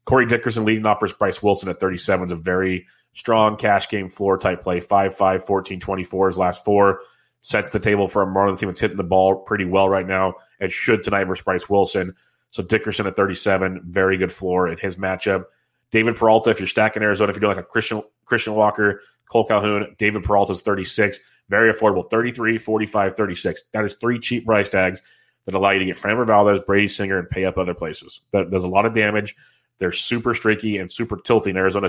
Corey 0.04 0.26
Dickerson 0.26 0.64
leading 0.64 0.86
off 0.86 1.00
versus 1.00 1.16
Bryce 1.16 1.42
Wilson 1.42 1.68
at 1.68 1.78
37 1.78 2.26
is 2.26 2.32
a 2.32 2.36
very 2.36 2.86
strong 3.18 3.56
cash 3.56 3.88
game 3.88 4.08
floor 4.08 4.38
type 4.38 4.62
play. 4.62 4.78
5 4.78 5.14
5, 5.14 5.44
14, 5.44 5.80
24 5.80 6.28
his 6.28 6.38
last 6.38 6.64
four. 6.64 7.00
Sets 7.40 7.72
the 7.72 7.80
table 7.80 8.06
for 8.06 8.22
a 8.22 8.26
Marlins 8.26 8.60
team 8.60 8.68
that's 8.68 8.78
hitting 8.78 8.96
the 8.96 9.02
ball 9.02 9.36
pretty 9.36 9.64
well 9.64 9.88
right 9.88 10.06
now. 10.06 10.34
It 10.60 10.70
should 10.70 11.02
tonight 11.02 11.24
versus 11.24 11.44
Bryce 11.44 11.68
Wilson. 11.68 12.14
So 12.50 12.62
Dickerson 12.62 13.06
at 13.06 13.16
37, 13.16 13.82
very 13.86 14.16
good 14.18 14.32
floor 14.32 14.68
in 14.68 14.78
his 14.78 14.96
matchup. 14.96 15.44
David 15.90 16.16
Peralta, 16.16 16.50
if 16.50 16.60
you're 16.60 16.66
stacking 16.68 17.02
Arizona, 17.02 17.30
if 17.30 17.36
you're 17.36 17.40
doing 17.40 17.56
like 17.56 17.64
a 17.64 17.68
Christian 17.68 18.02
Christian 18.24 18.54
Walker, 18.54 19.02
Cole 19.30 19.46
Calhoun, 19.46 19.96
David 19.98 20.22
Peralta's 20.22 20.62
36, 20.62 21.18
very 21.48 21.72
affordable, 21.72 22.08
33, 22.08 22.58
45, 22.58 23.16
36. 23.16 23.64
That 23.72 23.84
is 23.84 23.94
three 23.94 24.20
cheap 24.20 24.46
price 24.46 24.68
tags 24.68 25.02
that 25.46 25.54
allow 25.54 25.70
you 25.70 25.80
to 25.80 25.84
get 25.86 25.96
Framber 25.96 26.26
Valdez, 26.26 26.60
Brady 26.66 26.88
Singer, 26.88 27.18
and 27.18 27.28
pay 27.28 27.44
up 27.46 27.58
other 27.58 27.74
places. 27.74 28.20
That 28.32 28.50
does 28.50 28.64
a 28.64 28.68
lot 28.68 28.86
of 28.86 28.94
damage. 28.94 29.34
They're 29.78 29.92
super 29.92 30.34
streaky 30.34 30.78
and 30.78 30.90
super 30.92 31.16
tilting. 31.16 31.56
Arizona 31.56 31.88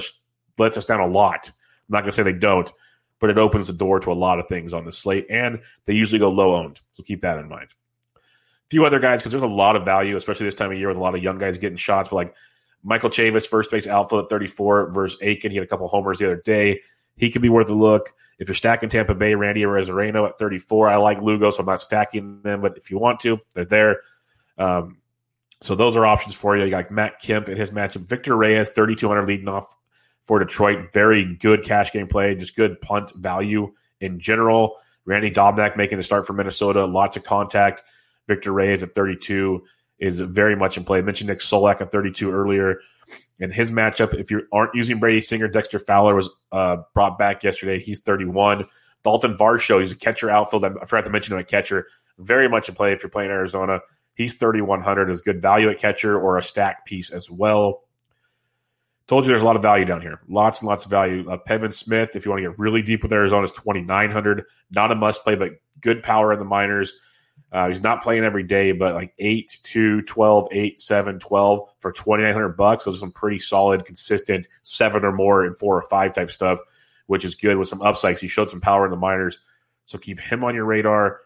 lets 0.57 0.77
us 0.77 0.85
down 0.85 0.99
a 0.99 1.07
lot. 1.07 1.47
I'm 1.47 1.53
not 1.89 2.01
going 2.01 2.11
to 2.11 2.15
say 2.15 2.23
they 2.23 2.33
don't, 2.33 2.71
but 3.19 3.29
it 3.29 3.37
opens 3.37 3.67
the 3.67 3.73
door 3.73 3.99
to 3.99 4.11
a 4.11 4.13
lot 4.13 4.39
of 4.39 4.47
things 4.47 4.73
on 4.73 4.85
the 4.85 4.91
slate, 4.91 5.27
and 5.29 5.61
they 5.85 5.93
usually 5.93 6.19
go 6.19 6.29
low 6.29 6.55
owned. 6.55 6.79
So 6.93 7.03
keep 7.03 7.21
that 7.21 7.37
in 7.37 7.49
mind. 7.49 7.69
A 8.15 8.69
few 8.69 8.85
other 8.85 8.99
guys, 8.99 9.19
because 9.19 9.31
there's 9.31 9.43
a 9.43 9.47
lot 9.47 9.75
of 9.75 9.85
value, 9.85 10.15
especially 10.15 10.45
this 10.45 10.55
time 10.55 10.71
of 10.71 10.77
year 10.77 10.87
with 10.87 10.97
a 10.97 11.01
lot 11.01 11.15
of 11.15 11.23
young 11.23 11.37
guys 11.37 11.57
getting 11.57 11.77
shots, 11.77 12.09
but 12.09 12.15
like 12.15 12.35
Michael 12.83 13.09
Chavis, 13.09 13.47
first 13.47 13.71
base 13.71 13.87
outfield 13.87 14.25
at 14.25 14.29
34 14.29 14.91
versus 14.91 15.19
Akin. 15.21 15.51
He 15.51 15.57
had 15.57 15.65
a 15.65 15.67
couple 15.67 15.87
homers 15.87 16.19
the 16.19 16.25
other 16.25 16.41
day. 16.45 16.81
He 17.17 17.29
could 17.29 17.41
be 17.41 17.49
worth 17.49 17.69
a 17.69 17.73
look. 17.73 18.13
If 18.39 18.47
you're 18.47 18.55
stacking 18.55 18.87
Tampa 18.87 19.13
Bay, 19.13 19.35
Randy 19.35 19.61
Arozarena 19.63 20.29
at 20.29 20.39
34. 20.39 20.87
I 20.89 20.95
like 20.95 21.21
Lugo, 21.21 21.51
so 21.51 21.59
I'm 21.59 21.65
not 21.65 21.81
stacking 21.81 22.41
them, 22.41 22.61
but 22.61 22.77
if 22.77 22.89
you 22.89 22.97
want 22.97 23.19
to, 23.21 23.39
they're 23.53 23.65
there. 23.65 24.01
Um, 24.57 24.99
so 25.61 25.75
those 25.75 25.97
are 25.97 26.05
options 26.05 26.35
for 26.35 26.55
you. 26.55 26.63
You 26.63 26.69
got 26.69 26.89
Matt 26.89 27.19
Kemp 27.19 27.49
in 27.49 27.57
his 27.57 27.71
matchup. 27.71 28.05
Victor 28.05 28.37
Reyes, 28.37 28.69
3,200 28.69 29.27
leading 29.27 29.49
off 29.49 29.75
for 30.23 30.39
Detroit. 30.39 30.93
Very 30.93 31.35
good 31.35 31.63
cash 31.63 31.91
game 31.91 32.07
play, 32.07 32.35
just 32.35 32.55
good 32.55 32.79
punt 32.81 33.11
value 33.15 33.73
in 34.01 34.19
general. 34.19 34.77
Randy 35.05 35.31
Dobnak 35.31 35.75
making 35.75 35.97
the 35.97 36.03
start 36.03 36.27
for 36.27 36.33
Minnesota. 36.33 36.85
Lots 36.85 37.17
of 37.17 37.23
contact. 37.23 37.83
Victor 38.27 38.51
Reyes 38.51 38.83
at 38.83 38.93
32 38.93 39.63
is 39.99 40.19
very 40.19 40.55
much 40.55 40.77
in 40.77 40.83
play. 40.83 40.99
I 40.99 41.01
mentioned 41.01 41.29
Nick 41.29 41.39
Solak 41.39 41.81
at 41.81 41.91
32 41.91 42.31
earlier. 42.31 42.79
In 43.39 43.51
his 43.51 43.71
matchup, 43.71 44.13
if 44.13 44.29
you 44.29 44.47
aren't 44.51 44.75
using 44.75 44.99
Brady 44.99 45.19
Singer, 45.19 45.47
Dexter 45.47 45.79
Fowler 45.79 46.13
was 46.15 46.29
uh, 46.51 46.77
brought 46.93 47.17
back 47.17 47.43
yesterday. 47.43 47.79
He's 47.79 48.01
31. 48.01 48.65
Dalton 49.03 49.35
Varsho, 49.35 49.79
he's 49.79 49.91
a 49.91 49.95
catcher 49.95 50.29
outfield. 50.29 50.65
I 50.65 50.85
forgot 50.85 51.05
to 51.05 51.09
mention 51.09 51.33
him 51.33 51.39
at 51.39 51.47
catcher. 51.47 51.87
Very 52.19 52.47
much 52.47 52.69
in 52.69 52.75
play 52.75 52.93
if 52.93 53.01
you're 53.01 53.09
playing 53.09 53.31
Arizona. 53.31 53.79
He's 54.13 54.33
3,100 54.35 55.09
is 55.09 55.21
good 55.21 55.41
value 55.41 55.69
at 55.69 55.79
catcher 55.79 56.19
or 56.19 56.37
a 56.37 56.43
stack 56.43 56.85
piece 56.85 57.09
as 57.09 57.31
well. 57.31 57.83
Told 59.09 59.25
you 59.25 59.29
there's 59.29 59.41
a 59.41 59.45
lot 59.45 59.55
of 59.55 59.63
value 59.63 59.85
down 59.85 60.01
here. 60.01 60.21
Lots 60.29 60.61
and 60.61 60.67
lots 60.67 60.85
of 60.85 60.91
value. 60.91 61.27
Uh, 61.27 61.35
Pavin 61.35 61.71
Smith, 61.71 62.15
if 62.15 62.25
you 62.25 62.31
want 62.31 62.43
to 62.43 62.49
get 62.49 62.59
really 62.59 62.83
deep 62.83 63.01
with 63.01 63.11
Arizona, 63.11 63.43
is 63.43 63.51
2,900. 63.53 64.45
Not 64.69 64.91
a 64.91 64.95
must 64.95 65.23
play, 65.23 65.33
but 65.33 65.53
good 65.81 66.03
power 66.03 66.31
in 66.31 66.37
the 66.37 66.45
minors. 66.45 66.93
Uh, 67.51 67.69
he's 67.69 67.81
not 67.81 68.03
playing 68.03 68.23
every 68.23 68.43
day, 68.43 68.71
but 68.71 68.93
like 68.93 69.15
8, 69.17 69.61
2, 69.63 70.03
12, 70.03 70.47
8, 70.51 70.79
7, 70.79 71.17
12 71.17 71.69
for 71.79 71.91
2,900 71.91 72.49
bucks. 72.49 72.85
Those 72.85 72.97
are 72.97 72.99
some 72.99 73.11
pretty 73.11 73.39
solid, 73.39 73.83
consistent 73.83 74.47
seven 74.61 75.03
or 75.03 75.11
more 75.11 75.43
and 75.43 75.57
four 75.57 75.75
or 75.75 75.81
five 75.81 76.13
type 76.13 76.29
stuff, 76.29 76.59
which 77.07 77.25
is 77.25 77.33
good 77.33 77.57
with 77.57 77.67
some 77.67 77.81
upsides. 77.81 78.21
He 78.21 78.27
showed 78.27 78.51
some 78.51 78.61
power 78.61 78.85
in 78.85 78.91
the 78.91 78.97
minors. 78.97 79.39
So 79.85 79.97
keep 79.97 80.19
him 80.19 80.43
on 80.43 80.53
your 80.53 80.65
radar. 80.65 81.21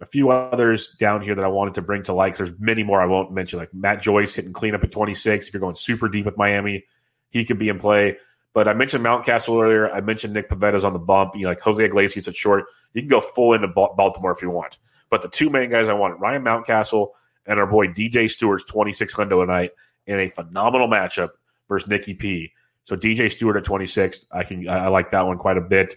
A 0.00 0.06
few 0.06 0.32
others 0.32 0.96
down 0.96 1.22
here 1.22 1.36
that 1.36 1.44
I 1.44 1.48
wanted 1.48 1.74
to 1.74 1.82
bring 1.82 2.02
to 2.02 2.14
light. 2.14 2.36
There's 2.36 2.58
many 2.58 2.82
more 2.82 3.00
I 3.00 3.06
won't 3.06 3.30
mention, 3.30 3.60
like 3.60 3.72
Matt 3.72 4.02
Joyce 4.02 4.34
hitting 4.34 4.52
cleanup 4.52 4.82
at 4.82 4.90
26. 4.90 5.46
If 5.46 5.54
you're 5.54 5.60
going 5.60 5.76
super 5.76 6.08
deep 6.08 6.24
with 6.24 6.36
Miami, 6.36 6.84
he 7.32 7.44
could 7.44 7.58
be 7.58 7.68
in 7.68 7.78
play. 7.78 8.18
But 8.54 8.68
I 8.68 8.74
mentioned 8.74 9.04
Mountcastle 9.04 9.62
earlier. 9.62 9.90
I 9.90 10.02
mentioned 10.02 10.34
Nick 10.34 10.50
Pivetta's 10.50 10.84
on 10.84 10.92
the 10.92 10.98
bump. 10.98 11.34
You 11.34 11.44
know, 11.44 11.48
like 11.48 11.60
Jose 11.60 11.82
Iglesias 11.82 12.28
at 12.28 12.36
short. 12.36 12.66
You 12.92 13.00
can 13.00 13.08
go 13.08 13.20
full 13.20 13.54
into 13.54 13.68
Baltimore 13.68 14.30
if 14.30 14.42
you 14.42 14.50
want. 14.50 14.78
But 15.10 15.22
the 15.22 15.28
two 15.28 15.50
main 15.50 15.70
guys 15.70 15.88
I 15.88 15.94
want, 15.94 16.20
Ryan 16.20 16.44
Mountcastle 16.44 17.08
and 17.46 17.58
our 17.58 17.66
boy 17.66 17.88
DJ 17.88 18.30
Stewart's 18.30 18.64
26 18.64 19.14
hundo 19.14 19.42
tonight 19.42 19.70
in 20.06 20.20
a 20.20 20.28
phenomenal 20.28 20.88
matchup 20.88 21.30
versus 21.68 21.88
Nicky 21.88 22.14
P. 22.14 22.52
So 22.84 22.96
DJ 22.96 23.30
Stewart 23.30 23.56
at 23.56 23.64
26, 23.64 24.26
I 24.30 24.44
can 24.44 24.68
I 24.68 24.88
like 24.88 25.10
that 25.12 25.26
one 25.26 25.38
quite 25.38 25.56
a 25.56 25.62
bit. 25.62 25.96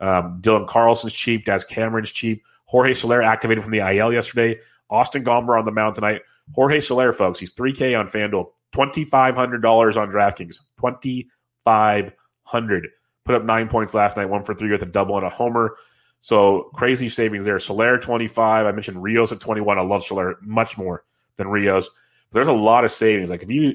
Um, 0.00 0.40
Dylan 0.40 0.68
Carlson's 0.68 1.14
cheap. 1.14 1.44
Daz 1.44 1.64
Cameron's 1.64 2.12
cheap. 2.12 2.44
Jorge 2.66 2.94
Soler 2.94 3.22
activated 3.22 3.64
from 3.64 3.72
the 3.72 3.80
IL 3.80 4.12
yesterday. 4.12 4.60
Austin 4.90 5.24
Gomber 5.24 5.58
on 5.58 5.64
the 5.64 5.72
mound 5.72 5.94
tonight. 5.94 6.22
Jorge 6.54 6.80
Soler, 6.80 7.12
folks, 7.12 7.38
he's 7.38 7.52
3K 7.52 7.98
on 7.98 8.08
FanDuel, 8.08 8.46
$2,500 8.74 9.96
on 9.96 10.10
DraftKings. 10.10 10.56
2500 10.78 12.88
Put 13.24 13.34
up 13.34 13.44
nine 13.44 13.68
points 13.68 13.92
last 13.92 14.16
night, 14.16 14.26
one 14.26 14.42
for 14.42 14.54
three 14.54 14.70
with 14.70 14.82
a 14.82 14.86
double 14.86 15.18
and 15.18 15.26
a 15.26 15.30
homer. 15.30 15.76
So 16.20 16.70
crazy 16.74 17.10
savings 17.10 17.44
there. 17.44 17.58
Soler 17.58 17.98
25. 17.98 18.64
I 18.64 18.72
mentioned 18.72 19.02
Rios 19.02 19.32
at 19.32 19.40
21. 19.40 19.78
I 19.78 19.82
love 19.82 20.02
Soler 20.02 20.38
much 20.40 20.78
more 20.78 21.04
than 21.36 21.48
Rios. 21.48 21.90
But 22.30 22.38
there's 22.38 22.48
a 22.48 22.52
lot 22.52 22.84
of 22.84 22.90
savings. 22.90 23.28
Like 23.28 23.42
if 23.42 23.50
you 23.50 23.74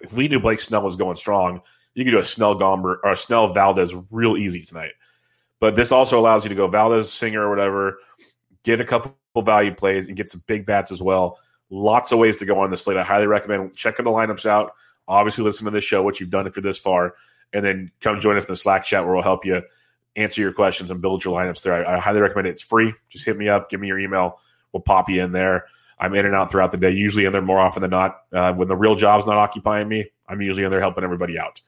if 0.00 0.12
we 0.12 0.28
knew 0.28 0.40
Blake 0.40 0.60
Snell 0.60 0.82
was 0.82 0.96
going 0.96 1.16
strong, 1.16 1.62
you 1.94 2.04
could 2.04 2.10
do 2.10 2.18
a 2.18 2.24
Snell 2.24 2.54
Gomber 2.54 2.98
or 3.02 3.12
a 3.12 3.16
Snell 3.16 3.54
Valdez 3.54 3.94
real 4.10 4.36
easy 4.36 4.60
tonight. 4.60 4.92
But 5.58 5.74
this 5.74 5.90
also 5.90 6.18
allows 6.18 6.44
you 6.44 6.50
to 6.50 6.54
go 6.54 6.68
Valdez, 6.68 7.10
Singer, 7.10 7.42
or 7.42 7.48
whatever, 7.48 7.98
get 8.62 8.80
a 8.80 8.84
couple 8.84 9.16
value 9.38 9.74
plays 9.74 10.06
and 10.06 10.16
get 10.16 10.28
some 10.28 10.42
big 10.46 10.66
bats 10.66 10.92
as 10.92 11.00
well. 11.00 11.38
Lots 11.70 12.12
of 12.12 12.18
ways 12.18 12.36
to 12.36 12.46
go 12.46 12.60
on 12.60 12.70
the 12.70 12.76
slate. 12.76 12.96
I 12.96 13.02
highly 13.02 13.26
recommend 13.26 13.74
checking 13.74 14.04
the 14.04 14.10
lineups 14.10 14.46
out. 14.46 14.72
Obviously, 15.08 15.44
listen 15.44 15.64
to 15.64 15.70
this 15.70 15.84
show, 15.84 16.02
what 16.02 16.20
you've 16.20 16.30
done 16.30 16.46
if 16.46 16.56
you're 16.56 16.62
this 16.62 16.78
far, 16.78 17.14
and 17.52 17.64
then 17.64 17.90
come 18.00 18.20
join 18.20 18.36
us 18.36 18.44
in 18.44 18.52
the 18.52 18.56
Slack 18.56 18.84
chat 18.84 19.04
where 19.04 19.14
we'll 19.14 19.22
help 19.22 19.44
you 19.44 19.62
answer 20.16 20.40
your 20.40 20.52
questions 20.52 20.90
and 20.90 21.00
build 21.00 21.24
your 21.24 21.38
lineups 21.38 21.62
there. 21.62 21.86
I, 21.86 21.96
I, 21.96 22.00
highly 22.00 22.20
recommend 22.20 22.48
it. 22.48 22.50
It's 22.50 22.62
free. 22.62 22.92
Just 23.08 23.24
hit 23.24 23.36
me 23.36 23.48
up, 23.48 23.70
give 23.70 23.80
me 23.80 23.86
your 23.86 23.98
email. 23.98 24.40
We'll 24.72 24.80
pop 24.80 25.08
you 25.08 25.22
in 25.22 25.32
there. 25.32 25.66
I'm 25.98 26.14
in 26.14 26.26
and 26.26 26.34
out 26.34 26.50
throughout 26.50 26.72
the 26.72 26.76
day, 26.76 26.90
usually 26.90 27.24
in 27.24 27.32
there 27.32 27.42
more 27.42 27.58
often 27.58 27.80
than 27.80 27.90
not. 27.90 28.22
Uh, 28.32 28.52
when 28.54 28.68
the 28.68 28.76
real 28.76 28.96
job's 28.96 29.26
not 29.26 29.36
occupying 29.36 29.88
me, 29.88 30.10
I'm 30.28 30.40
usually 30.42 30.64
in 30.64 30.70
there 30.70 30.80
helping 30.80 31.04
everybody 31.04 31.38
out. 31.38 31.62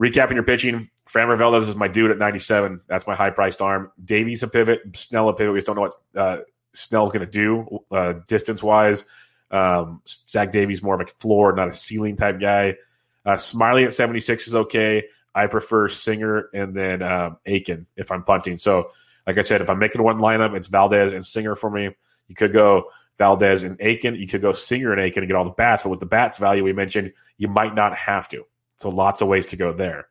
Recapping 0.00 0.34
your 0.34 0.44
pitching, 0.44 0.88
Framber 1.08 1.36
Valdez 1.36 1.68
is 1.68 1.76
my 1.76 1.88
dude 1.88 2.10
at 2.10 2.18
97. 2.18 2.80
That's 2.88 3.06
my 3.06 3.14
high 3.14 3.30
priced 3.30 3.60
arm. 3.60 3.90
Davies 4.04 4.42
a 4.42 4.48
pivot, 4.48 4.82
Snell 4.94 5.28
a 5.28 5.34
pivot. 5.34 5.52
We 5.52 5.58
just 5.58 5.66
don't 5.66 5.76
know 5.76 5.82
what 5.82 5.94
uh, 6.16 6.38
Snell's 6.74 7.12
going 7.12 7.26
to 7.26 7.30
do 7.30 7.80
uh, 7.90 8.14
distance 8.26 8.62
wise. 8.62 9.02
Um, 9.50 10.02
Zach 10.06 10.52
Davies 10.52 10.82
more 10.82 11.00
of 11.00 11.00
a 11.00 11.10
floor, 11.20 11.52
not 11.52 11.68
a 11.68 11.72
ceiling 11.72 12.16
type 12.16 12.40
guy. 12.40 12.76
Uh, 13.24 13.34
Smyly 13.34 13.86
at 13.86 13.94
76 13.94 14.48
is 14.48 14.54
okay. 14.54 15.04
I 15.34 15.46
prefer 15.46 15.88
Singer 15.88 16.48
and 16.52 16.74
then 16.74 17.02
um, 17.02 17.38
Akin 17.46 17.86
if 17.96 18.12
I'm 18.12 18.22
punting. 18.22 18.56
So, 18.56 18.90
like 19.26 19.38
I 19.38 19.42
said, 19.42 19.60
if 19.60 19.70
I'm 19.70 19.78
making 19.78 20.02
one 20.02 20.18
lineup, 20.18 20.54
it's 20.54 20.66
Valdez 20.66 21.12
and 21.12 21.24
Singer 21.24 21.54
for 21.54 21.70
me. 21.70 21.90
You 22.28 22.34
could 22.34 22.52
go 22.52 22.90
Valdez 23.18 23.62
and 23.62 23.80
Akin. 23.80 24.14
You 24.14 24.26
could 24.26 24.42
go 24.42 24.52
Singer 24.52 24.92
and 24.92 25.00
Akin 25.00 25.22
and 25.22 25.28
get 25.28 25.36
all 25.36 25.44
the 25.44 25.50
bats. 25.50 25.82
But 25.82 25.90
with 25.90 26.00
the 26.00 26.06
bats 26.06 26.38
value 26.38 26.62
we 26.62 26.72
mentioned, 26.72 27.12
you 27.38 27.48
might 27.48 27.74
not 27.74 27.96
have 27.96 28.28
to. 28.30 28.44
So, 28.78 28.90
lots 28.90 29.20
of 29.22 29.28
ways 29.28 29.46
to 29.46 29.56
go 29.56 29.72
there. 29.72 30.08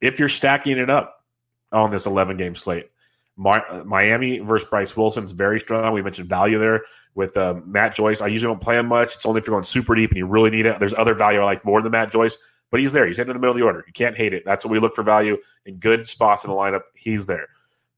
If 0.00 0.18
you're 0.18 0.28
stacking 0.28 0.78
it 0.78 0.88
up 0.88 1.24
on 1.72 1.90
this 1.90 2.06
11 2.06 2.36
game 2.36 2.54
slate, 2.54 2.90
Miami 3.36 4.38
versus 4.40 4.68
Bryce 4.68 4.96
Wilson 4.96 5.24
is 5.24 5.32
very 5.32 5.58
strong. 5.58 5.92
We 5.92 6.02
mentioned 6.02 6.28
value 6.28 6.58
there 6.58 6.82
with 7.14 7.36
uh, 7.36 7.54
Matt 7.64 7.94
Joyce. 7.94 8.20
I 8.20 8.26
usually 8.26 8.52
don't 8.52 8.60
play 8.60 8.78
him 8.78 8.86
much. 8.86 9.16
It's 9.16 9.26
only 9.26 9.40
if 9.40 9.46
you're 9.46 9.54
going 9.54 9.64
super 9.64 9.94
deep 9.94 10.10
and 10.10 10.18
you 10.18 10.26
really 10.26 10.50
need 10.50 10.66
it. 10.66 10.78
There's 10.78 10.94
other 10.94 11.14
value 11.14 11.40
I 11.40 11.44
like 11.44 11.64
more 11.64 11.80
than 11.80 11.92
Matt 11.92 12.12
Joyce 12.12 12.36
but 12.70 12.80
he's 12.80 12.92
there. 12.92 13.06
He's 13.06 13.18
in 13.18 13.26
the 13.26 13.34
middle 13.34 13.50
of 13.50 13.56
the 13.56 13.64
order. 13.64 13.84
You 13.86 13.92
can't 13.92 14.16
hate 14.16 14.32
it. 14.32 14.44
That's 14.46 14.64
what 14.64 14.70
we 14.70 14.78
look 14.78 14.94
for 14.94 15.02
value 15.02 15.36
in 15.66 15.76
good 15.76 16.08
spots 16.08 16.44
in 16.44 16.50
the 16.50 16.56
lineup. 16.56 16.82
He's 16.94 17.26
there. 17.26 17.48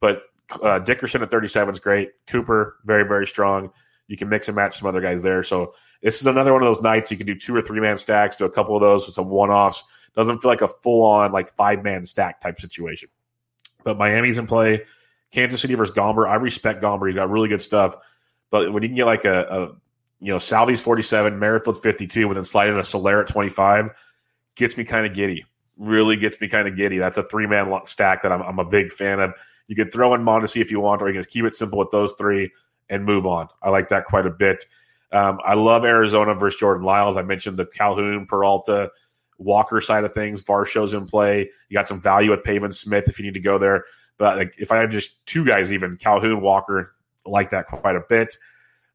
But 0.00 0.22
uh, 0.62 0.78
Dickerson 0.80 1.22
at 1.22 1.30
37 1.30 1.74
is 1.74 1.80
great. 1.80 2.12
Cooper, 2.26 2.76
very, 2.84 3.06
very 3.06 3.26
strong. 3.26 3.70
You 4.08 4.16
can 4.16 4.28
mix 4.28 4.48
and 4.48 4.56
match 4.56 4.78
some 4.78 4.88
other 4.88 5.00
guys 5.00 5.22
there. 5.22 5.42
So 5.42 5.74
this 6.02 6.20
is 6.20 6.26
another 6.26 6.52
one 6.52 6.62
of 6.62 6.66
those 6.66 6.82
nights 6.82 7.10
you 7.10 7.16
can 7.16 7.26
do 7.26 7.34
two 7.34 7.54
or 7.54 7.62
three 7.62 7.80
man 7.80 7.96
stacks, 7.96 8.36
do 8.36 8.44
a 8.44 8.50
couple 8.50 8.74
of 8.74 8.80
those 8.80 9.06
with 9.06 9.14
some 9.14 9.28
one 9.28 9.50
offs. 9.50 9.84
Doesn't 10.16 10.40
feel 10.40 10.50
like 10.50 10.62
a 10.62 10.68
full 10.68 11.04
on 11.04 11.32
like 11.32 11.54
five 11.54 11.82
man 11.82 12.02
stack 12.02 12.40
type 12.40 12.58
situation. 12.60 13.08
But 13.84 13.98
Miami's 13.98 14.38
in 14.38 14.46
play. 14.46 14.82
Kansas 15.32 15.60
City 15.60 15.74
versus 15.74 15.94
Gomber. 15.94 16.28
I 16.28 16.36
respect 16.36 16.82
Gomber. 16.82 17.08
He's 17.08 17.16
got 17.16 17.30
really 17.30 17.48
good 17.48 17.62
stuff. 17.62 17.96
But 18.50 18.72
when 18.72 18.82
you 18.82 18.88
can 18.90 18.96
get 18.96 19.06
like 19.06 19.24
a, 19.24 19.42
a 19.42 19.60
you 20.20 20.30
know, 20.30 20.38
Salvy's 20.38 20.80
47, 20.80 21.38
Merrifield's 21.38 21.80
52, 21.80 22.28
and 22.28 22.36
then 22.36 22.44
slide 22.44 22.68
in 22.68 22.78
a 22.78 22.84
Soler 22.84 23.22
at 23.22 23.26
25, 23.26 23.90
gets 24.54 24.76
me 24.76 24.84
kind 24.84 25.06
of 25.06 25.14
giddy. 25.14 25.44
really 25.76 26.16
gets 26.16 26.40
me 26.40 26.48
kind 26.48 26.68
of 26.68 26.76
giddy. 26.76 26.98
That's 26.98 27.16
a 27.16 27.22
three 27.24 27.46
man 27.46 27.72
stack 27.84 28.22
that 28.22 28.30
I'm, 28.30 28.42
I'm, 28.42 28.58
a 28.58 28.64
big 28.64 28.92
fan 28.92 29.18
of. 29.20 29.32
You 29.66 29.74
could 29.74 29.92
throw 29.92 30.14
in 30.14 30.22
Mondesi 30.22 30.60
if 30.60 30.70
you 30.70 30.80
want, 30.80 31.02
or 31.02 31.08
you 31.08 31.14
can 31.14 31.24
keep 31.24 31.44
it 31.44 31.54
simple 31.54 31.78
with 31.78 31.90
those 31.90 32.12
three 32.12 32.52
and 32.90 33.04
move 33.04 33.26
on. 33.26 33.48
I 33.62 33.70
like 33.70 33.88
that 33.88 34.04
quite 34.04 34.26
a 34.26 34.30
bit. 34.30 34.64
Um, 35.12 35.40
I 35.44 35.54
love 35.54 35.84
Arizona 35.84 36.34
versus 36.34 36.60
Jordan 36.60 36.84
Lyles. 36.84 37.16
I 37.16 37.22
mentioned 37.22 37.56
the 37.56 37.66
Calhoun, 37.66 38.26
Peralta, 38.26 38.90
Walker 39.38 39.80
side 39.80 40.04
of 40.04 40.14
things. 40.14 40.42
Varsho's 40.42 40.94
in 40.94 41.06
play. 41.06 41.50
You 41.68 41.74
got 41.74 41.88
some 41.88 42.00
value 42.00 42.32
at 42.32 42.44
Pavin 42.44 42.72
Smith 42.72 43.08
if 43.08 43.18
you 43.18 43.24
need 43.24 43.34
to 43.34 43.40
go 43.40 43.58
there. 43.58 43.84
But 44.22 44.36
like, 44.36 44.54
if 44.56 44.70
I 44.70 44.76
had 44.76 44.92
just 44.92 45.26
two 45.26 45.44
guys, 45.44 45.72
even 45.72 45.96
Calhoun, 45.96 46.42
Walker, 46.42 46.94
like 47.26 47.50
that 47.50 47.66
quite 47.66 47.96
a 47.96 48.02
bit. 48.08 48.36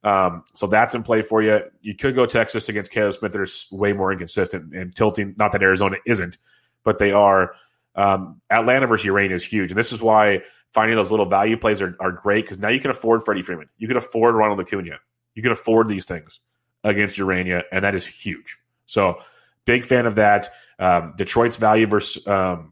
Um, 0.01 0.45
so 0.53 0.67
that's 0.67 0.95
in 0.95 1.03
play 1.03 1.21
for 1.21 1.43
you. 1.43 1.59
You 1.81 1.95
could 1.95 2.15
go 2.15 2.25
Texas 2.25 2.69
against 2.69 2.91
Caleb 2.91 3.13
Smith. 3.15 3.33
They're 3.33 3.45
way 3.69 3.91
more 3.91 4.13
inconsistent 4.13 4.73
and 4.73 4.95
tilting. 4.95 5.35
Not 5.37 5.51
that 5.51 5.61
Arizona 5.61 5.97
isn't, 6.05 6.37
but 6.85 6.97
they 6.97 7.11
are. 7.11 7.55
Um, 7.93 8.39
Atlanta 8.49 8.87
versus 8.87 9.05
Ureña 9.05 9.33
is 9.33 9.43
huge, 9.43 9.69
and 9.69 9.77
this 9.77 9.91
is 9.91 10.01
why 10.01 10.43
finding 10.73 10.95
those 10.95 11.11
little 11.11 11.25
value 11.25 11.57
plays 11.57 11.81
are, 11.81 11.97
are 11.99 12.13
great 12.13 12.45
because 12.45 12.57
now 12.57 12.69
you 12.69 12.79
can 12.79 12.91
afford 12.91 13.21
Freddie 13.21 13.41
Freeman. 13.41 13.67
You 13.79 13.89
can 13.89 13.97
afford 13.97 14.33
Ronald 14.33 14.61
Acuna. 14.61 14.97
You 15.35 15.43
can 15.43 15.51
afford 15.51 15.89
these 15.89 16.05
things 16.05 16.39
against 16.85 17.17
Ureña, 17.17 17.63
and 17.73 17.83
that 17.83 17.95
is 17.95 18.07
huge. 18.07 18.57
So 18.85 19.17
big 19.65 19.83
fan 19.83 20.05
of 20.05 20.15
that. 20.15 20.53
Um, 20.79 21.15
Detroit's 21.17 21.57
value 21.57 21.85
versus 21.85 22.25
um, 22.27 22.71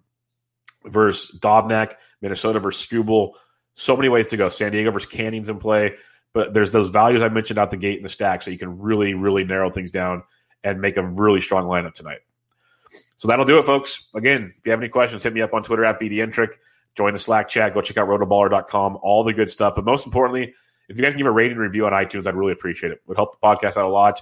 versus 0.85 1.37
Dobnak, 1.39 1.95
Minnesota 2.25 2.59
versus 2.59 2.85
Skubal. 2.85 3.33
So 3.75 3.95
many 3.95 4.09
ways 4.09 4.29
to 4.29 4.37
go. 4.37 4.49
San 4.49 4.71
Diego 4.71 4.89
versus 4.89 5.09
Canning's 5.09 5.47
in 5.47 5.59
play. 5.59 5.93
But 6.33 6.53
there's 6.53 6.71
those 6.71 6.89
values 6.89 7.21
I 7.21 7.29
mentioned 7.29 7.59
out 7.59 7.69
the 7.69 7.77
gate 7.77 7.97
in 7.97 8.03
the 8.03 8.09
stack, 8.09 8.41
so 8.41 8.49
you 8.51 8.57
can 8.57 8.79
really, 8.79 9.13
really 9.13 9.43
narrow 9.43 9.69
things 9.69 9.91
down 9.91 10.23
and 10.63 10.81
make 10.81 10.97
a 10.97 11.03
really 11.03 11.39
strong 11.39 11.65
lineup 11.65 11.93
tonight. 11.93 12.19
So 13.17 13.27
that'll 13.27 13.45
do 13.45 13.59
it, 13.59 13.63
folks. 13.63 14.07
Again, 14.15 14.53
if 14.57 14.65
you 14.65 14.71
have 14.71 14.79
any 14.81 14.89
questions, 14.89 15.21
hit 15.21 15.33
me 15.33 15.41
up 15.41 15.53
on 15.53 15.63
Twitter 15.63 15.85
at 15.85 15.99
BDentrek. 15.99 16.49
Join 16.95 17.13
the 17.13 17.19
Slack 17.19 17.47
chat. 17.47 17.73
Go 17.73 17.81
check 17.81 17.97
out 17.97 18.07
rotoballer.com. 18.07 18.97
All 19.01 19.23
the 19.23 19.33
good 19.33 19.49
stuff. 19.49 19.75
But 19.75 19.85
most 19.85 20.05
importantly, 20.05 20.53
if 20.89 20.97
you 20.97 21.03
guys 21.03 21.13
can 21.13 21.19
give 21.19 21.27
a 21.27 21.31
rating 21.31 21.57
review 21.57 21.85
on 21.85 21.91
iTunes, 21.91 22.27
I'd 22.27 22.35
really 22.35 22.53
appreciate 22.53 22.91
it. 22.91 22.95
it. 22.95 23.01
Would 23.07 23.17
help 23.17 23.39
the 23.39 23.45
podcast 23.45 23.77
out 23.77 23.85
a 23.85 23.89
lot. 23.89 24.21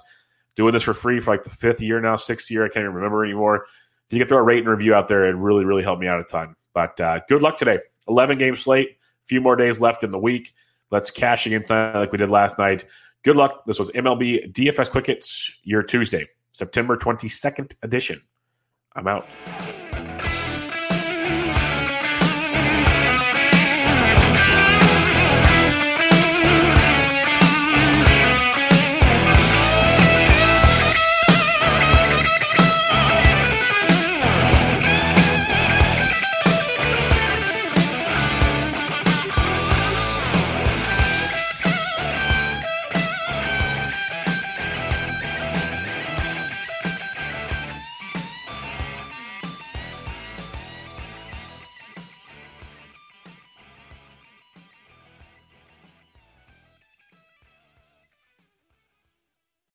Doing 0.56 0.74
this 0.74 0.84
for 0.84 0.94
free 0.94 1.20
for 1.20 1.32
like 1.32 1.44
the 1.44 1.50
fifth 1.50 1.82
year 1.82 2.00
now, 2.00 2.16
sixth 2.16 2.52
year. 2.52 2.66
I 2.66 2.68
can't 2.68 2.84
even 2.84 2.94
remember 2.94 3.24
anymore. 3.24 3.66
If 4.08 4.14
you 4.14 4.20
can 4.20 4.28
throw 4.28 4.38
a 4.38 4.44
rating 4.44 4.66
review 4.66 4.94
out 4.94 5.08
there, 5.08 5.26
it 5.26 5.34
really, 5.34 5.66
really 5.66 5.84
helped 5.84 6.02
me 6.02 6.08
out 6.08 6.20
a 6.20 6.24
ton. 6.24 6.56
But 6.74 7.00
uh, 7.02 7.22
good 7.28 7.42
luck 7.42 7.58
today. 7.58 7.80
11 8.08 8.38
game 8.38 8.56
slate. 8.56 8.90
A 8.90 9.26
few 9.28 9.42
more 9.42 9.56
days 9.56 9.80
left 9.80 10.04
in 10.04 10.12
the 10.12 10.20
week. 10.20 10.54
Let's 10.92 11.10
cash 11.12 11.48
in 11.48 11.64
like 11.70 12.12
we 12.12 12.18
did 12.18 12.30
last 12.30 12.60
night. 12.60 12.86
Good 13.24 13.36
luck. 13.36 13.66
This 13.66 13.80
was 13.80 13.90
MLB 13.92 14.52
DFS 14.54 14.92
Quick 14.92 15.08
Hits, 15.08 15.52
your 15.64 15.82
Tuesday, 15.82 16.28
September 16.52 16.98
22nd 16.98 17.74
edition. 17.82 18.22
I'm 18.96 19.08
out. 19.08 19.28